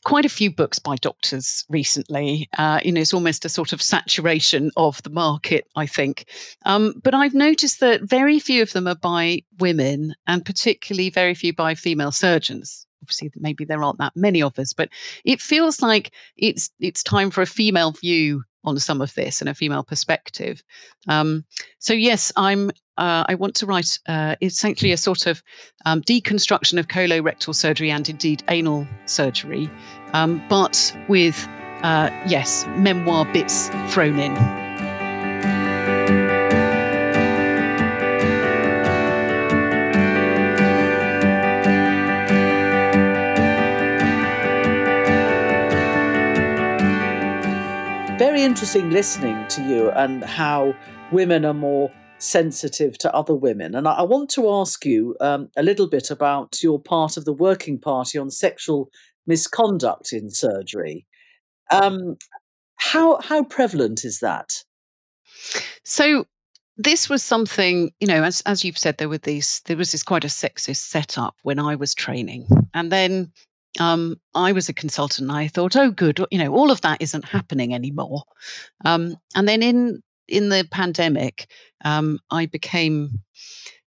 quite 0.03 0.25
a 0.25 0.29
few 0.29 0.51
books 0.51 0.79
by 0.79 0.95
doctors 0.97 1.65
recently. 1.69 2.49
Uh, 2.57 2.79
you 2.83 2.91
know, 2.91 3.01
it's 3.01 3.13
almost 3.13 3.45
a 3.45 3.49
sort 3.49 3.73
of 3.73 3.81
saturation 3.81 4.71
of 4.77 5.01
the 5.03 5.09
market, 5.09 5.65
I 5.75 5.85
think. 5.85 6.25
Um, 6.65 6.93
but 7.03 7.13
I've 7.13 7.33
noticed 7.33 7.79
that 7.79 8.03
very 8.03 8.39
few 8.39 8.61
of 8.61 8.73
them 8.73 8.87
are 8.87 8.95
by 8.95 9.43
women, 9.59 10.15
and 10.27 10.45
particularly 10.45 11.09
very 11.09 11.33
few 11.33 11.53
by 11.53 11.75
female 11.75 12.11
surgeons. 12.11 12.85
Obviously, 13.03 13.31
maybe 13.35 13.65
there 13.65 13.83
aren't 13.83 13.99
that 13.99 14.13
many 14.15 14.41
of 14.41 14.57
us, 14.57 14.73
but 14.73 14.89
it 15.23 15.39
feels 15.39 15.81
like 15.81 16.11
it's 16.37 16.71
it's 16.79 17.03
time 17.03 17.29
for 17.29 17.41
a 17.41 17.47
female 17.47 17.91
view 17.91 18.43
on 18.65 18.79
some 18.79 19.01
of 19.01 19.13
this 19.15 19.41
and 19.41 19.49
a 19.49 19.53
female 19.53 19.83
perspective. 19.83 20.63
Um, 21.07 21.45
so 21.79 21.93
yes, 21.93 22.31
I'm. 22.35 22.71
Uh, 22.97 23.25
I 23.27 23.35
want 23.35 23.55
to 23.55 23.65
write 23.65 23.99
uh, 24.07 24.37
essentially 24.41 24.93
a 24.93 24.97
sort 24.97 25.27
of 25.27 25.43
um, 25.85 26.01
deconstruction 26.01 26.79
of 26.79 26.87
colorectal 26.87 27.53
surgery 27.53 27.91
and 27.91 28.07
indeed 28.07 28.41
anal 28.47 28.87
surgery, 29.05 29.69
um, 30.13 30.41
but 30.47 30.95
with 31.09 31.45
uh, 31.83 32.09
yes, 32.25 32.65
memoir 32.77 33.25
bits 33.33 33.67
thrown 33.89 34.17
in. 34.17 34.64
Interesting 48.55 48.89
listening 48.89 49.45
to 49.49 49.61
you 49.67 49.89
and 49.91 50.23
how 50.23 50.73
women 51.11 51.43
are 51.43 51.53
more 51.53 51.91
sensitive 52.19 52.97
to 52.97 53.13
other 53.13 53.35
women. 53.35 53.75
And 53.75 53.85
I, 53.85 54.01
want 54.03 54.29
to 54.29 54.49
ask 54.49 54.85
you 54.85 55.13
um, 55.19 55.49
a 55.57 55.61
little 55.61 55.89
bit 55.89 56.09
about 56.09 56.63
your 56.63 56.79
part 56.79 57.17
of 57.17 57.25
the 57.25 57.33
working 57.33 57.77
party 57.77 58.17
on 58.17 58.31
sexual 58.31 58.89
misconduct 59.27 60.13
in 60.13 60.29
surgery. 60.29 61.05
Um, 61.69 62.15
how 62.77 63.19
how 63.19 63.43
prevalent 63.43 64.05
is 64.05 64.21
that? 64.21 64.63
So 65.83 66.25
this 66.77 67.09
was 67.09 67.21
something 67.21 67.91
you 67.99 68.07
know 68.07 68.23
as 68.23 68.39
as 68.45 68.63
you've 68.63 68.77
said 68.77 68.99
there 68.99 69.09
were 69.09 69.17
these 69.17 69.59
there 69.65 69.75
was 69.75 69.91
this 69.91 70.01
quite 70.03 70.23
a 70.23 70.27
sexist 70.27 70.77
setup 70.89 71.35
when 71.43 71.57
i 71.57 71.73
was 71.73 71.95
training 71.95 72.45
and 72.73 72.91
then 72.91 73.31
um, 73.79 74.19
I 74.33 74.51
was 74.51 74.69
a 74.69 74.73
consultant. 74.73 75.29
And 75.29 75.37
I 75.37 75.47
thought, 75.47 75.75
oh, 75.75 75.91
good, 75.91 76.23
you 76.31 76.37
know, 76.37 76.53
all 76.53 76.71
of 76.71 76.81
that 76.81 77.01
isn't 77.01 77.25
happening 77.25 77.73
anymore. 77.73 78.23
Um, 78.83 79.17
and 79.35 79.47
then 79.47 79.61
in 79.61 80.01
in 80.27 80.49
the 80.49 80.67
pandemic, 80.71 81.47
um, 81.83 82.19
I 82.31 82.47
became, 82.47 83.21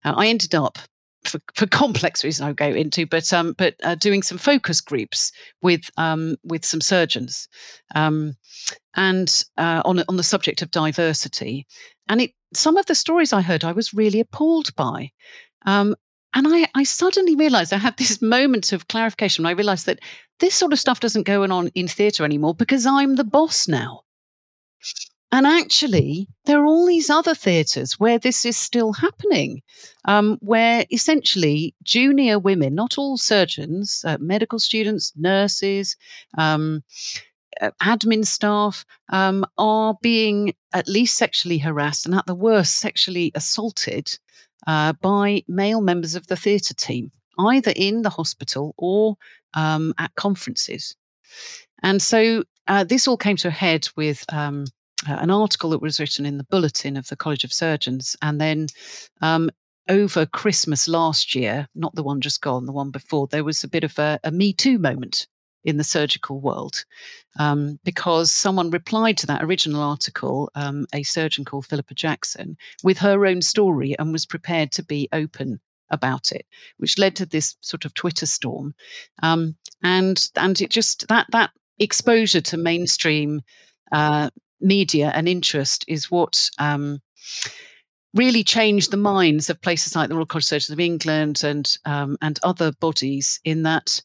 uh, 0.05 0.13
I 0.15 0.27
ended 0.27 0.53
up 0.53 0.77
for, 1.23 1.39
for, 1.55 1.65
complex 1.65 2.23
reasons 2.23 2.47
I'll 2.47 2.53
go 2.53 2.67
into, 2.67 3.05
but 3.05 3.33
um, 3.33 3.53
but 3.57 3.75
uh, 3.83 3.95
doing 3.95 4.21
some 4.21 4.37
focus 4.37 4.81
groups 4.81 5.31
with 5.61 5.89
um, 5.97 6.35
with 6.43 6.63
some 6.63 6.81
surgeons, 6.81 7.47
um, 7.95 8.35
and 8.95 9.43
uh, 9.57 9.81
on 9.83 10.03
on 10.07 10.17
the 10.17 10.23
subject 10.23 10.61
of 10.61 10.71
diversity, 10.71 11.65
and 12.07 12.21
it 12.21 12.31
some 12.53 12.77
of 12.77 12.85
the 12.85 12.95
stories 12.95 13.33
I 13.33 13.41
heard 13.41 13.63
I 13.63 13.73
was 13.73 13.93
really 13.93 14.19
appalled 14.19 14.73
by, 14.75 15.11
um, 15.65 15.95
and 16.33 16.47
I, 16.47 16.67
I 16.75 16.83
suddenly 16.83 17.35
realized 17.35 17.73
I 17.73 17.77
had 17.77 17.97
this 17.97 18.21
moment 18.21 18.73
of 18.73 18.87
clarification. 18.87 19.45
I 19.45 19.51
realized 19.51 19.85
that 19.85 19.99
this 20.39 20.55
sort 20.55 20.73
of 20.73 20.79
stuff 20.79 20.99
doesn't 20.99 21.23
go 21.23 21.43
on 21.43 21.67
in 21.69 21.87
theatre 21.87 22.23
anymore 22.23 22.53
because 22.53 22.85
I'm 22.85 23.15
the 23.15 23.23
boss 23.23 23.67
now. 23.67 24.01
And 25.31 25.45
actually, 25.45 26.29
there 26.45 26.61
are 26.61 26.65
all 26.65 26.85
these 26.85 27.09
other 27.09 27.35
theatres 27.35 27.99
where 27.99 28.17
this 28.17 28.45
is 28.45 28.55
still 28.55 28.93
happening, 28.93 29.61
um, 30.05 30.37
where 30.39 30.85
essentially 30.89 31.75
junior 31.83 32.39
women, 32.39 32.75
not 32.75 32.97
all 32.97 33.17
surgeons, 33.17 34.03
uh, 34.05 34.17
medical 34.21 34.57
students, 34.57 35.11
nurses, 35.17 35.97
um, 36.37 36.81
uh, 37.59 37.71
admin 37.81 38.25
staff, 38.25 38.85
um, 39.09 39.45
are 39.57 39.97
being 40.01 40.53
at 40.73 40.87
least 40.87 41.17
sexually 41.17 41.57
harassed 41.57 42.05
and 42.05 42.15
at 42.15 42.25
the 42.25 42.35
worst 42.35 42.79
sexually 42.79 43.31
assaulted 43.35 44.17
uh, 44.67 44.93
by 44.93 45.43
male 45.47 45.81
members 45.81 46.15
of 46.15 46.27
the 46.27 46.35
theatre 46.35 46.73
team, 46.73 47.11
either 47.39 47.73
in 47.75 48.03
the 48.03 48.09
hospital 48.09 48.75
or 48.77 49.15
um, 49.53 49.93
at 49.97 50.13
conferences. 50.15 50.95
And 51.83 52.01
so 52.01 52.43
uh, 52.67 52.83
this 52.83 53.07
all 53.07 53.17
came 53.17 53.37
to 53.37 53.47
a 53.47 53.51
head 53.51 53.87
with 53.95 54.25
um, 54.31 54.65
uh, 55.07 55.13
an 55.13 55.31
article 55.31 55.69
that 55.71 55.81
was 55.81 55.99
written 55.99 56.25
in 56.25 56.37
the 56.37 56.43
bulletin 56.45 56.97
of 56.97 57.07
the 57.07 57.15
College 57.15 57.43
of 57.43 57.53
Surgeons. 57.53 58.15
And 58.21 58.41
then 58.41 58.67
um, 59.21 59.49
over 59.89 60.25
Christmas 60.25 60.87
last 60.87 61.33
year, 61.33 61.67
not 61.75 61.95
the 61.95 62.03
one 62.03 62.19
just 62.21 62.41
gone, 62.41 62.65
the 62.65 62.71
one 62.71 62.91
before, 62.91 63.27
there 63.27 63.43
was 63.43 63.63
a 63.63 63.69
bit 63.69 63.83
of 63.83 63.97
a, 63.99 64.19
a 64.23 64.31
Me 64.31 64.53
Too 64.53 64.77
moment 64.77 65.27
in 65.63 65.77
the 65.77 65.83
surgical 65.83 66.39
world 66.39 66.85
um, 67.39 67.79
because 67.83 68.31
someone 68.31 68.69
replied 68.69 69.17
to 69.17 69.27
that 69.27 69.43
original 69.43 69.81
article, 69.81 70.49
um, 70.55 70.85
a 70.93 71.03
surgeon 71.03 71.45
called 71.45 71.65
Philippa 71.65 71.93
Jackson, 71.93 72.57
with 72.83 72.97
her 72.97 73.25
own 73.25 73.41
story 73.41 73.95
and 73.99 74.11
was 74.11 74.25
prepared 74.25 74.71
to 74.73 74.83
be 74.83 75.09
open 75.11 75.59
about 75.89 76.31
it, 76.31 76.45
which 76.77 76.97
led 76.97 77.15
to 77.15 77.25
this 77.25 77.55
sort 77.61 77.85
of 77.85 77.93
Twitter 77.93 78.25
storm. 78.25 78.73
Um, 79.23 79.55
and 79.83 80.29
and 80.35 80.59
it 80.61 80.69
just 80.69 81.07
that 81.07 81.27
that 81.31 81.51
exposure 81.79 82.41
to 82.41 82.57
mainstream 82.57 83.41
uh, 83.91 84.29
media 84.59 85.11
and 85.13 85.29
interest 85.29 85.85
is 85.87 86.11
what 86.11 86.49
um, 86.59 86.99
really 88.13 88.43
changed 88.43 88.91
the 88.91 88.97
minds 88.97 89.49
of 89.49 89.61
places 89.61 89.95
like 89.95 90.09
the 90.09 90.15
Royal 90.15 90.25
College 90.25 90.45
of 90.45 90.47
Surgeons 90.47 90.71
of 90.71 90.79
England 90.79 91.43
and 91.43 91.75
um, 91.85 92.17
and 92.21 92.39
other 92.43 92.71
bodies 92.73 93.39
in 93.43 93.63
that 93.63 94.01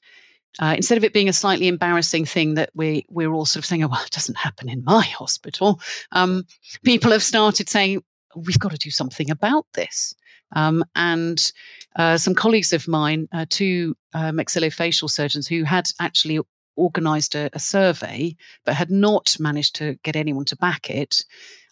uh, 0.60 0.74
instead 0.76 0.98
of 0.98 1.04
it 1.04 1.12
being 1.12 1.28
a 1.28 1.32
slightly 1.32 1.68
embarrassing 1.68 2.24
thing 2.24 2.54
that 2.54 2.70
we 2.74 3.06
we're 3.08 3.32
all 3.32 3.46
sort 3.46 3.62
of 3.62 3.66
saying, 3.66 3.84
"Oh, 3.84 3.88
well, 3.88 4.02
it 4.04 4.10
doesn't 4.10 4.36
happen 4.36 4.68
in 4.68 4.84
my 4.84 5.04
hospital," 5.04 5.80
um, 6.12 6.44
people 6.84 7.10
have 7.12 7.22
started 7.22 7.68
saying, 7.68 8.02
"We've 8.36 8.58
got 8.58 8.72
to 8.72 8.78
do 8.78 8.90
something 8.90 9.30
about 9.30 9.66
this." 9.74 10.14
Um, 10.54 10.84
and 10.94 11.50
uh, 11.96 12.18
some 12.18 12.34
colleagues 12.34 12.74
of 12.74 12.86
mine, 12.86 13.26
uh, 13.32 13.46
two 13.48 13.96
maxillofacial 14.14 15.08
surgeons 15.08 15.48
who 15.48 15.64
had 15.64 15.88
actually 15.98 16.40
organised 16.76 17.34
a, 17.34 17.50
a, 17.52 17.58
survey 17.58 18.36
but 18.64 18.74
had 18.74 18.90
not 18.90 19.36
managed 19.38 19.74
to 19.76 19.94
get 20.02 20.16
anyone 20.16 20.44
to 20.46 20.56
back 20.56 20.90
it. 20.90 21.24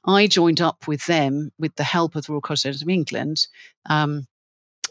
I 0.07 0.27
joined 0.27 0.61
up 0.61 0.89
with 0.89 1.05
them 1.07 1.51
with 1.59 1.75
the 1.77 1.85
help 1.85 2.17
of 2.17 2.27
the 2.27 2.33
Royal 2.33 2.41
College 2.41 2.83
of 2.83 2.89
England. 2.89 3.47
Um, 3.87 4.27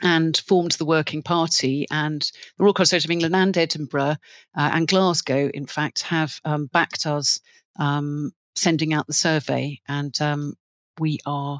and 0.01 0.37
formed 0.37 0.71
the 0.73 0.85
Working 0.85 1.21
Party. 1.21 1.85
And 1.91 2.21
the 2.57 2.63
Royal 2.63 2.73
College 2.73 3.05
of 3.05 3.11
England 3.11 3.35
and 3.35 3.57
Edinburgh 3.57 4.15
uh, 4.57 4.69
and 4.73 4.87
Glasgow, 4.87 5.49
in 5.53 5.65
fact, 5.65 6.03
have 6.03 6.39
um, 6.45 6.67
backed 6.67 7.05
us 7.05 7.39
um, 7.77 8.31
sending 8.55 8.93
out 8.93 9.07
the 9.07 9.13
survey. 9.13 9.79
And 9.87 10.19
um, 10.21 10.53
we 10.99 11.19
are 11.25 11.59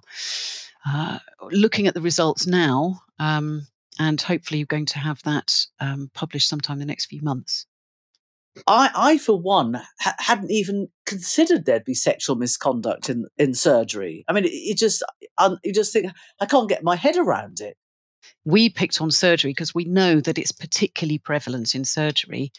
uh, 0.88 1.20
looking 1.52 1.88
at 1.88 1.94
the 1.94 2.02
results 2.02 2.48
now. 2.48 3.02
Um, 3.20 3.68
and 4.00 4.22
hopefully, 4.22 4.60
you're 4.60 4.66
going 4.66 4.86
to 4.88 5.00
have 5.00 5.22
that 5.24 5.54
um, 5.80 6.10
published 6.14 6.48
sometime 6.48 6.76
in 6.76 6.80
the 6.80 6.86
next 6.86 7.08
few 7.08 7.22
months. 7.22 7.66
I, 8.68 8.90
I 8.96 9.18
for 9.18 9.40
one, 9.40 9.82
ha- 10.00 10.16
hadn't 10.20 10.52
even 10.52 10.90
considered 11.06 11.66
there'd 11.66 11.86
be 11.86 11.94
sexual 11.94 12.36
misconduct 12.36 13.10
in, 13.10 13.26
in 13.38 13.54
surgery. 13.54 14.24
I 14.28 14.34
mean, 14.34 14.46
you 14.46 14.76
just 14.76 15.04
you 15.64 15.74
just 15.74 15.94
think 15.94 16.12
I 16.40 16.46
can't 16.46 16.70
get 16.70 16.84
my 16.84 16.96
head 16.96 17.18
around 17.18 17.60
it 17.60 17.78
we 18.46 18.70
picked 18.70 19.02
on 19.02 19.12
surgery 19.12 19.52
because 19.52 19.76
we 19.76 19.86
know 19.86 20.20
that 20.22 20.38
it's 20.38 20.52
particularly 20.52 21.18
prevalent 21.18 21.76
in 21.76 21.86
surgery. 21.86 22.52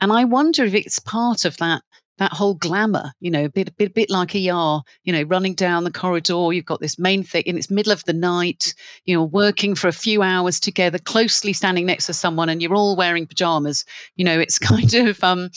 And 0.00 0.12
I 0.12 0.24
wonder 0.24 0.64
if 0.64 0.74
it's 0.74 0.98
part 0.98 1.44
of 1.44 1.56
that 1.58 1.82
that 2.18 2.32
whole 2.32 2.54
glamour, 2.54 3.12
you 3.20 3.30
know, 3.30 3.46
a 3.46 3.48
bit, 3.48 3.68
a 3.68 3.72
bit, 3.72 3.88
a 3.88 3.92
bit 3.92 4.10
like 4.10 4.34
ER, 4.34 4.80
you 5.02 5.12
know, 5.12 5.22
running 5.22 5.54
down 5.54 5.82
the 5.82 5.90
corridor. 5.90 6.52
You've 6.52 6.66
got 6.66 6.80
this 6.80 6.98
main 6.98 7.24
thing, 7.24 7.42
and 7.46 7.56
it's 7.56 7.70
middle 7.70 7.92
of 7.92 8.04
the 8.04 8.12
night. 8.12 8.74
You 9.06 9.16
know, 9.16 9.24
working 9.24 9.74
for 9.74 9.88
a 9.88 9.92
few 9.92 10.22
hours 10.22 10.60
together, 10.60 10.98
closely 10.98 11.52
standing 11.52 11.86
next 11.86 12.06
to 12.06 12.12
someone, 12.12 12.48
and 12.48 12.62
you're 12.62 12.74
all 12.74 12.96
wearing 12.96 13.26
pajamas. 13.26 13.84
You 14.16 14.24
know, 14.24 14.38
it's 14.38 14.58
kind 14.70 14.94
of 14.94 15.22
um, 15.24 15.50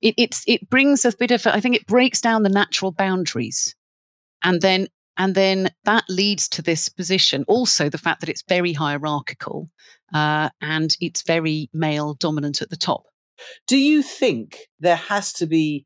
it 0.00 0.14
it's 0.16 0.44
it 0.46 0.68
brings 0.70 1.04
a 1.04 1.12
bit 1.16 1.30
of 1.30 1.46
I 1.46 1.60
think 1.60 1.76
it 1.76 1.86
breaks 1.86 2.20
down 2.20 2.44
the 2.44 2.48
natural 2.48 2.92
boundaries, 2.92 3.74
and 4.42 4.60
then 4.62 4.88
and 5.18 5.34
then 5.34 5.70
that 5.84 6.04
leads 6.08 6.48
to 6.50 6.62
this 6.62 6.88
position. 6.88 7.44
Also, 7.48 7.88
the 7.88 7.98
fact 7.98 8.20
that 8.20 8.28
it's 8.28 8.44
very 8.48 8.72
hierarchical 8.72 9.70
uh, 10.14 10.50
and 10.60 10.96
it's 11.00 11.22
very 11.22 11.70
male 11.72 12.14
dominant 12.14 12.62
at 12.62 12.70
the 12.70 12.76
top. 12.76 13.04
Do 13.66 13.76
you 13.76 14.02
think 14.02 14.68
there 14.80 14.96
has 14.96 15.32
to 15.34 15.46
be 15.46 15.84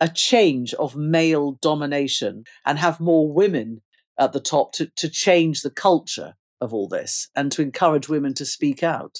a 0.00 0.08
change 0.08 0.72
of 0.74 0.96
male 0.96 1.52
domination 1.60 2.44
and 2.64 2.78
have 2.78 3.00
more 3.00 3.30
women 3.30 3.82
at 4.18 4.32
the 4.32 4.40
top 4.40 4.72
to, 4.72 4.86
to 4.96 5.08
change 5.08 5.62
the 5.62 5.70
culture 5.70 6.34
of 6.60 6.74
all 6.74 6.88
this 6.88 7.28
and 7.36 7.52
to 7.52 7.62
encourage 7.62 8.08
women 8.08 8.34
to 8.34 8.44
speak 8.44 8.82
out? 8.82 9.18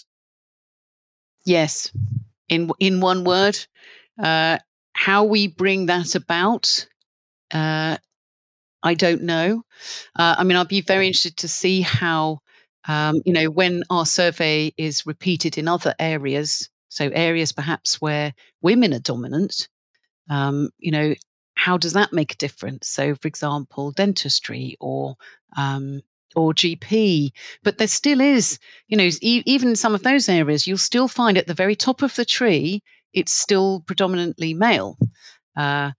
Yes. 1.44 1.92
In, 2.48 2.70
in 2.80 3.00
one 3.00 3.24
word, 3.24 3.58
uh, 4.22 4.58
how 4.92 5.24
we 5.24 5.46
bring 5.46 5.86
that 5.86 6.14
about 6.14 6.86
uh, 7.52 7.96
I 8.82 8.94
don't 8.94 9.22
know. 9.22 9.62
Uh, 10.16 10.36
I 10.38 10.44
mean, 10.44 10.56
I'll 10.56 10.64
be 10.64 10.80
very 10.80 11.06
interested 11.06 11.36
to 11.38 11.48
see 11.48 11.82
how, 11.82 12.40
um, 12.88 13.20
you 13.26 13.32
know, 13.32 13.50
when 13.50 13.82
our 13.90 14.06
survey 14.06 14.72
is 14.76 15.06
repeated 15.06 15.58
in 15.58 15.68
other 15.68 15.94
areas, 15.98 16.68
so 16.88 17.10
areas 17.12 17.52
perhaps 17.52 18.00
where 18.00 18.34
women 18.62 18.94
are 18.94 18.98
dominant, 19.00 19.68
um, 20.30 20.70
you 20.78 20.90
know, 20.92 21.14
how 21.56 21.76
does 21.76 21.92
that 21.94 22.12
make 22.12 22.32
a 22.32 22.36
difference? 22.38 22.88
So, 22.88 23.14
for 23.14 23.28
example, 23.28 23.92
dentistry 23.92 24.76
or 24.80 25.16
um, 25.56 26.00
or 26.36 26.54
GP, 26.54 27.32
but 27.64 27.78
there 27.78 27.88
still 27.88 28.20
is, 28.20 28.58
you 28.88 28.96
know, 28.96 29.10
e- 29.20 29.42
even 29.46 29.70
in 29.70 29.76
some 29.76 29.94
of 29.94 30.02
those 30.04 30.28
areas, 30.28 30.66
you'll 30.66 30.78
still 30.78 31.08
find 31.08 31.36
at 31.38 31.46
the 31.48 31.54
very 31.54 31.76
top 31.76 32.02
of 32.02 32.14
the 32.16 32.24
tree, 32.24 32.82
it's 33.12 33.32
still 33.32 33.82
predominantly 33.86 34.54
male. 34.54 34.96
Uh, 35.56 35.92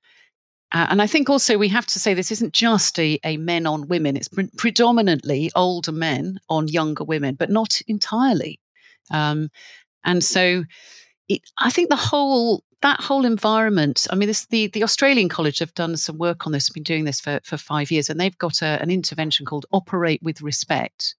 uh, 0.73 0.87
and 0.89 1.01
I 1.01 1.07
think 1.07 1.29
also 1.29 1.57
we 1.57 1.67
have 1.69 1.85
to 1.87 1.99
say 1.99 2.13
this 2.13 2.31
isn't 2.31 2.53
just 2.53 2.97
a, 2.99 3.19
a 3.23 3.37
men 3.37 3.65
on 3.67 3.87
women, 3.87 4.15
it's 4.15 4.27
pre- 4.27 4.49
predominantly 4.57 5.51
older 5.55 5.91
men 5.91 6.39
on 6.49 6.67
younger 6.67 7.03
women, 7.03 7.35
but 7.35 7.49
not 7.49 7.81
entirely. 7.87 8.59
Um, 9.11 9.49
and 10.03 10.23
so 10.23 10.63
it, 11.27 11.41
I 11.59 11.69
think 11.69 11.89
the 11.89 11.95
whole 11.95 12.63
that 12.81 12.99
whole 12.99 13.25
environment, 13.25 14.07
I 14.09 14.15
mean, 14.15 14.27
this, 14.27 14.47
the, 14.47 14.65
the 14.67 14.83
Australian 14.83 15.29
College 15.29 15.59
have 15.59 15.73
done 15.75 15.95
some 15.97 16.17
work 16.17 16.47
on 16.47 16.51
this, 16.51 16.67
been 16.69 16.81
doing 16.81 17.05
this 17.05 17.21
for, 17.21 17.39
for 17.43 17.55
five 17.55 17.91
years, 17.91 18.09
and 18.09 18.19
they've 18.19 18.37
got 18.39 18.63
a, 18.63 18.81
an 18.81 18.89
intervention 18.89 19.45
called 19.45 19.67
Operate 19.71 20.23
with 20.23 20.41
Respect. 20.41 21.13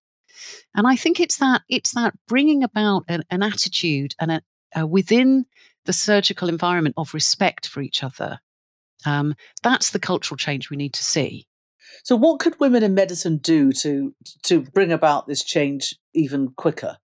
And 0.74 0.88
I 0.88 0.96
think 0.96 1.20
it's 1.20 1.36
that 1.36 1.62
it's 1.68 1.92
that 1.92 2.14
bringing 2.26 2.64
about 2.64 3.04
an, 3.06 3.22
an 3.30 3.44
attitude 3.44 4.14
and 4.20 4.32
a, 4.32 4.42
a 4.74 4.86
within 4.86 5.46
the 5.84 5.92
surgical 5.92 6.48
environment 6.48 6.94
of 6.96 7.14
respect 7.14 7.68
for 7.68 7.80
each 7.80 8.02
other 8.02 8.40
um, 9.04 9.34
that's 9.62 9.90
the 9.90 9.98
cultural 9.98 10.36
change 10.36 10.70
we 10.70 10.76
need 10.76 10.94
to 10.94 11.04
see. 11.04 11.46
So, 12.04 12.16
what 12.16 12.40
could 12.40 12.58
women 12.58 12.82
in 12.82 12.94
medicine 12.94 13.38
do 13.38 13.72
to 13.72 14.14
to 14.44 14.62
bring 14.62 14.92
about 14.92 15.26
this 15.26 15.44
change 15.44 15.94
even 16.14 16.52
quicker? 16.56 16.98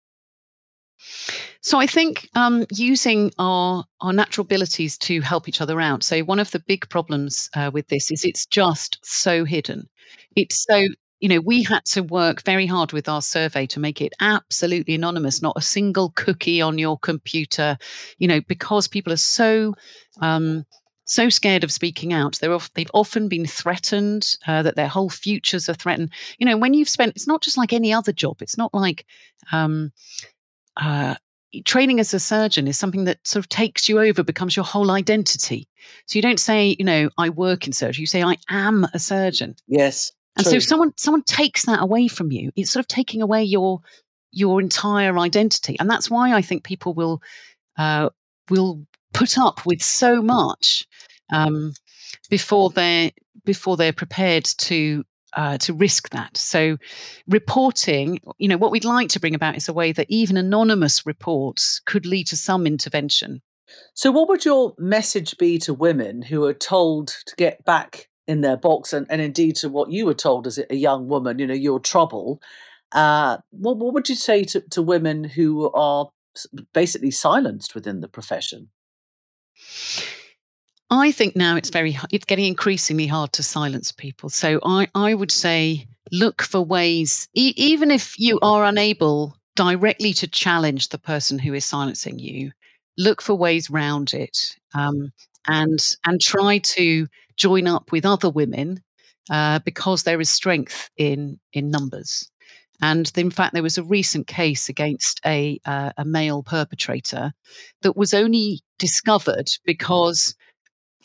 So 1.62 1.80
I 1.80 1.86
think 1.86 2.30
um, 2.34 2.66
using 2.72 3.32
our 3.38 3.84
our 4.02 4.14
natural 4.14 4.46
abilities 4.46 4.98
to 5.00 5.22
help 5.22 5.48
each 5.48 5.62
other 5.62 5.80
out. 5.82 6.04
So 6.04 6.22
one 6.22 6.40
of 6.40 6.52
the 6.52 6.60
big 6.60 6.90
problems 6.90 7.50
uh, 7.56 7.72
with 7.74 7.88
this 7.90 8.10
is 8.12 8.24
it's 8.24 8.46
just 8.46 8.98
so 9.04 9.44
hidden. 9.44 9.88
It's 10.36 10.64
so 10.64 10.86
you 11.20 11.30
know, 11.30 11.40
we 11.40 11.64
had 11.64 11.84
to 11.84 12.04
work 12.04 12.44
very 12.44 12.68
hard 12.68 12.94
with 12.94 13.10
our 13.10 13.22
survey 13.22 13.66
to 13.66 13.80
make 13.80 14.02
it 14.02 14.14
absolutely 14.20 14.94
anonymous, 14.94 15.42
not 15.42 15.58
a 15.58 15.62
single 15.62 16.12
cookie 16.12 16.62
on 16.62 16.78
your 16.78 16.98
computer, 17.00 17.78
you 18.20 18.28
know, 18.28 18.40
because 18.42 18.88
people 18.88 19.12
are 19.12 19.18
so 19.18 19.74
um, 20.22 20.64
so 21.08 21.30
scared 21.30 21.64
of 21.64 21.72
speaking 21.72 22.14
out. 22.14 22.38
They're 22.40 22.54
off, 22.54 22.72
they've 22.74 22.92
often 22.94 23.28
been 23.30 23.46
threatened 23.46 24.36
uh, 24.46 24.62
that 24.64 24.76
their 24.76 24.88
whole 24.88 25.10
futures 25.10 25.68
are 25.70 25.74
threatened. 25.74 26.12
You 26.38 26.46
know, 26.46 26.58
when 26.58 26.74
you've 26.74 26.90
spent, 26.90 27.14
it's 27.16 27.28
not 27.28 27.42
just 27.42 27.58
like 27.58 27.74
any 27.74 27.92
other 27.94 28.12
job. 28.12 28.42
It's 28.42 28.58
not 28.58 28.74
like 28.74 29.06
um, 29.52 29.92
uh, 30.76 31.16
training 31.64 32.00
as 32.02 32.14
a 32.14 32.20
surgeon 32.20 32.68
is 32.68 32.78
something 32.78 33.06
that 33.06 33.26
sort 33.26 33.44
of 33.44 33.50
takes 33.50 33.88
you 33.88 34.00
over, 34.00 34.22
becomes 34.22 34.56
your 34.56 34.66
whole 34.66 34.92
identity. 34.92 35.68
So 36.08 36.18
you 36.18 36.22
don't 36.22 36.40
say, 36.40 36.76
you 36.78 36.86
know, 36.86 37.10
I 37.18 37.30
work 37.30 37.66
in 37.66 37.74
surgery. 37.74 38.02
You 38.02 38.08
say, 38.08 38.22
I 38.22 38.36
am 38.50 38.86
a 38.94 39.00
surgeon. 39.00 39.56
Yes. 39.68 40.12
And 40.36 40.44
true. 40.44 40.52
so 40.52 40.58
if 40.58 40.64
someone 40.64 40.94
someone 40.98 41.24
takes 41.24 41.66
that 41.66 41.82
away 41.82 42.08
from 42.08 42.32
you, 42.32 42.52
it's 42.56 42.70
sort 42.70 42.84
of 42.84 42.88
taking 42.88 43.22
away 43.22 43.44
your 43.44 43.82
your 44.32 44.62
entire 44.62 45.18
identity. 45.18 45.78
And 45.80 45.90
that's 45.90 46.12
why 46.12 46.34
I 46.34 46.42
think 46.42 46.64
people 46.64 46.94
will 46.94 47.22
uh, 47.78 48.10
will 48.50 48.86
put 49.14 49.38
up 49.38 49.66
with 49.66 49.82
so 49.82 50.22
much 50.22 50.88
um, 51.32 51.74
before 52.30 52.70
they're 52.70 53.12
before 53.46 53.78
they're 53.78 53.94
prepared 53.94 54.46
to 54.46 55.04
uh, 55.34 55.58
to 55.60 55.74
risk 55.74 56.10
that. 56.10 56.36
So, 56.38 56.78
reporting, 57.28 58.20
you 58.38 58.48
know, 58.48 58.58
what 58.58 58.72
we'd 58.72 58.86
like 58.86 59.10
to 59.10 59.20
bring 59.20 59.36
about 59.36 59.58
is 59.58 59.68
a 59.68 59.74
way 59.74 59.92
that 59.92 60.08
even 60.10 60.38
anonymous 60.38 61.06
reports 61.06 61.82
could 61.86 62.06
lead 62.06 62.28
to 62.28 62.38
some 62.38 62.66
intervention. 62.66 63.42
So, 63.94 64.12
what 64.12 64.30
would 64.30 64.46
your 64.46 64.74
message 64.78 65.38
be 65.38 65.58
to 65.60 65.74
women 65.74 66.22
who 66.22 66.46
are 66.46 66.54
told 66.54 67.10
to 67.26 67.36
get 67.36 67.64
back 67.66 68.08
in 68.28 68.42
their 68.42 68.58
box, 68.58 68.94
and, 68.94 69.06
and 69.10 69.22
indeed 69.22 69.56
to 69.58 69.70
what 69.70 69.92
you 69.92 70.06
were 70.06 70.14
told 70.14 70.48
as 70.48 70.60
a 70.70 70.76
young 70.76 71.08
woman, 71.08 71.40
you 71.40 71.48
know, 71.48 71.54
your 71.54 71.80
trouble? 71.80 72.42
Uh, 72.94 73.38
what, 73.52 73.78
what 73.78 73.94
would 73.94 74.10
you 74.10 74.16
say 74.16 74.44
to, 74.46 74.62
to 74.62 74.82
women 74.82 75.24
who 75.24 75.70
are 75.72 76.10
basically 76.74 77.12
silenced 77.12 77.76
within 77.76 78.00
the 78.00 78.08
profession? 78.08 78.70
I 80.90 81.12
think 81.12 81.36
now 81.36 81.56
it's 81.58 81.70
very 81.70 81.98
it's 82.12 82.26
getting 82.26 82.46
increasingly 82.46 83.08
hard 83.08 83.34
to 83.34 83.44
silence 83.44 83.92
people. 83.92 84.30
So 84.30 84.60
I 84.64 84.88
I 84.96 85.14
would 85.14 85.32
say 85.32 85.88
look 86.12 86.42
for 86.42 86.62
ways 86.62 87.28
e- 87.34 87.54
even 87.58 87.92
if 87.92 88.18
you 88.18 88.40
are 88.42 88.64
unable 88.64 89.36
directly 89.56 90.14
to 90.14 90.28
challenge 90.28 90.90
the 90.90 90.98
person 90.98 91.40
who 91.40 91.54
is 91.54 91.66
silencing 91.66 92.20
you, 92.20 92.52
look 92.98 93.22
for 93.22 93.36
ways 93.36 93.70
round 93.70 94.14
it. 94.14 94.56
Um, 94.74 95.12
and 95.48 95.80
and 96.06 96.22
try 96.22 96.60
to 96.60 97.08
join 97.38 97.68
up 97.68 97.92
with 97.92 98.06
other 98.06 98.30
women 98.30 98.82
uh, 99.30 99.60
because 99.60 100.04
there 100.04 100.22
is 100.22 100.30
strength 100.30 100.90
in 100.98 101.40
in 101.54 101.70
numbers. 101.72 102.30
And 102.82 103.12
in 103.16 103.32
fact, 103.32 103.54
there 103.54 103.64
was 103.64 103.78
a 103.78 103.84
recent 103.84 104.28
case 104.28 104.70
against 104.70 105.20
a 105.26 105.60
uh, 105.66 105.92
a 105.98 106.06
male 106.06 106.44
perpetrator 106.44 107.34
that 107.82 107.98
was 107.98 108.14
only 108.14 108.62
discovered 108.78 109.50
because 109.66 110.36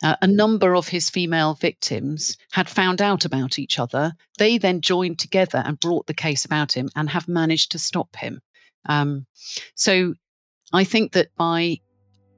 uh, 0.02 0.16
a 0.20 0.26
number 0.26 0.74
of 0.74 0.88
his 0.88 1.08
female 1.08 1.54
victims 1.54 2.36
had 2.52 2.68
found 2.68 3.00
out 3.00 3.24
about 3.24 3.58
each 3.58 3.78
other. 3.78 4.12
They 4.38 4.58
then 4.58 4.80
joined 4.80 5.18
together 5.18 5.62
and 5.64 5.80
brought 5.80 6.06
the 6.06 6.14
case 6.14 6.44
about 6.44 6.72
him 6.72 6.90
and 6.96 7.08
have 7.08 7.28
managed 7.28 7.72
to 7.72 7.78
stop 7.78 8.16
him. 8.16 8.40
Um, 8.86 9.26
so 9.74 10.14
I 10.72 10.84
think 10.84 11.12
that 11.12 11.28
by 11.36 11.78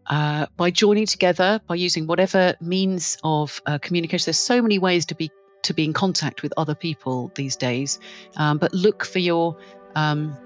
uh, 0.07 0.47
by 0.57 0.71
joining 0.71 1.07
together, 1.07 1.61
by 1.67 1.77
using 1.77 2.07
whatever 2.07 2.55
means 2.61 3.17
of 3.25 3.61
uh, 3.67 3.79
communication, 3.79 4.27
there's 4.27 4.37
so 4.37 4.61
many 4.61 4.79
ways 4.79 5.07
to 5.07 5.15
be 5.15 5.31
to 5.65 5.75
be 5.75 5.85
in 5.85 5.93
contact 5.93 6.43
with 6.43 6.53
other 6.57 6.75
people 6.75 7.31
these 7.35 7.57
days. 7.57 7.99
Um, 8.37 8.59
but 8.59 8.73
look 8.73 9.05
for 9.05 9.19
your 9.19 9.57
um, 9.97 10.37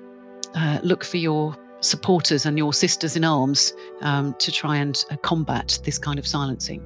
uh, 0.55 0.79
look 0.83 1.05
for 1.05 1.19
your 1.19 1.57
supporters 1.81 2.45
and 2.45 2.59
your 2.59 2.73
sisters 2.73 3.17
in 3.17 3.25
arms 3.25 3.73
um, 4.01 4.35
to 4.39 4.51
try 4.51 4.77
and 4.77 5.05
uh, 5.11 5.17
combat 5.17 5.79
this 5.85 5.99
kind 5.99 6.19
of 6.19 6.27
silencing. 6.27 6.83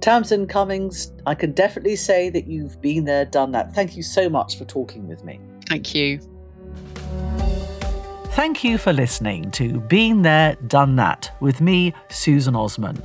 Tamzin 0.00 0.48
Cummings, 0.48 1.12
I 1.26 1.34
can 1.34 1.52
definitely 1.52 1.94
say 1.94 2.28
that 2.30 2.48
you've 2.48 2.80
been 2.80 3.04
there, 3.04 3.24
done 3.24 3.52
that. 3.52 3.72
Thank 3.72 3.96
you 3.96 4.02
so 4.02 4.28
much 4.28 4.58
for 4.58 4.64
talking 4.64 5.06
with 5.06 5.22
me. 5.22 5.40
Thank 5.68 5.94
you. 5.94 6.18
Thank 8.32 8.64
you 8.64 8.78
for 8.78 8.92
listening 8.92 9.50
to 9.52 9.78
Been 9.80 10.22
There, 10.22 10.56
Done 10.66 10.96
That 10.96 11.36
with 11.40 11.60
me, 11.60 11.94
Susan 12.08 12.56
Osman. 12.56 13.00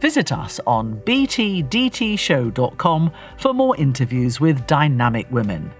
Visit 0.00 0.32
us 0.32 0.58
on 0.66 0.96
btdtshow.com 1.02 3.12
for 3.36 3.52
more 3.52 3.76
interviews 3.76 4.40
with 4.40 4.66
dynamic 4.66 5.30
women. 5.30 5.70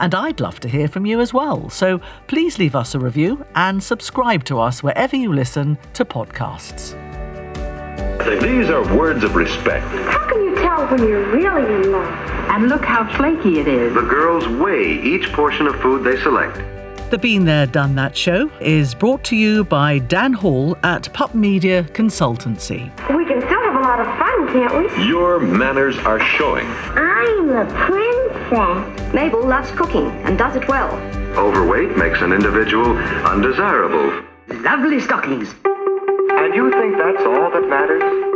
And 0.00 0.12
I'd 0.14 0.40
love 0.40 0.58
to 0.60 0.68
hear 0.68 0.88
from 0.88 1.06
you 1.06 1.20
as 1.20 1.32
well, 1.32 1.70
so 1.70 2.00
please 2.26 2.58
leave 2.58 2.74
us 2.74 2.96
a 2.96 2.98
review 2.98 3.44
and 3.54 3.80
subscribe 3.82 4.42
to 4.44 4.58
us 4.58 4.82
wherever 4.82 5.14
you 5.14 5.32
listen 5.32 5.78
to 5.92 6.04
podcasts. 6.04 7.00
These 8.42 8.70
are 8.70 8.82
words 8.96 9.22
of 9.22 9.36
respect. 9.36 9.86
How 9.86 10.28
can 10.28 10.42
you 10.42 10.56
tell 10.56 10.88
when 10.88 11.06
you're 11.06 11.30
really 11.30 11.72
in 11.74 11.92
love? 11.92 12.08
And 12.50 12.68
look 12.68 12.84
how 12.84 13.06
flaky 13.16 13.60
it 13.60 13.68
is. 13.68 13.94
The 13.94 14.02
girls 14.02 14.46
weigh 14.48 15.00
each 15.02 15.32
portion 15.32 15.66
of 15.66 15.80
food 15.80 16.04
they 16.04 16.20
select. 16.22 16.58
The 17.10 17.18
Been 17.18 17.44
There 17.44 17.66
Done 17.66 17.94
That 17.94 18.16
show 18.16 18.50
is 18.60 18.94
brought 18.94 19.22
to 19.24 19.36
you 19.36 19.64
by 19.64 19.98
Dan 19.98 20.32
Hall 20.32 20.76
at 20.82 21.12
Pup 21.12 21.34
Media 21.34 21.84
Consultancy. 21.84 22.90
We 23.16 23.24
can 23.24 23.40
still 23.40 23.62
have 23.62 23.76
a 23.76 23.80
lot 23.80 24.00
of 24.00 24.06
fun, 24.18 24.48
can't 24.52 24.98
we? 24.98 25.06
Your 25.06 25.38
manners 25.38 25.96
are 25.98 26.18
showing. 26.18 26.66
I'm 26.66 27.50
a 27.50 27.66
princess. 27.86 29.14
Mabel 29.14 29.46
loves 29.46 29.70
cooking 29.72 30.06
and 30.24 30.36
does 30.36 30.56
it 30.56 30.66
well. 30.66 30.92
Overweight 31.36 31.96
makes 31.96 32.20
an 32.20 32.32
individual 32.32 32.96
undesirable. 32.96 34.24
Lovely 34.62 34.98
stockings. 34.98 35.54
And 35.64 36.54
you 36.54 36.70
think 36.72 36.96
that's 36.96 37.24
all 37.24 37.50
that 37.50 37.68
matters? 37.68 38.33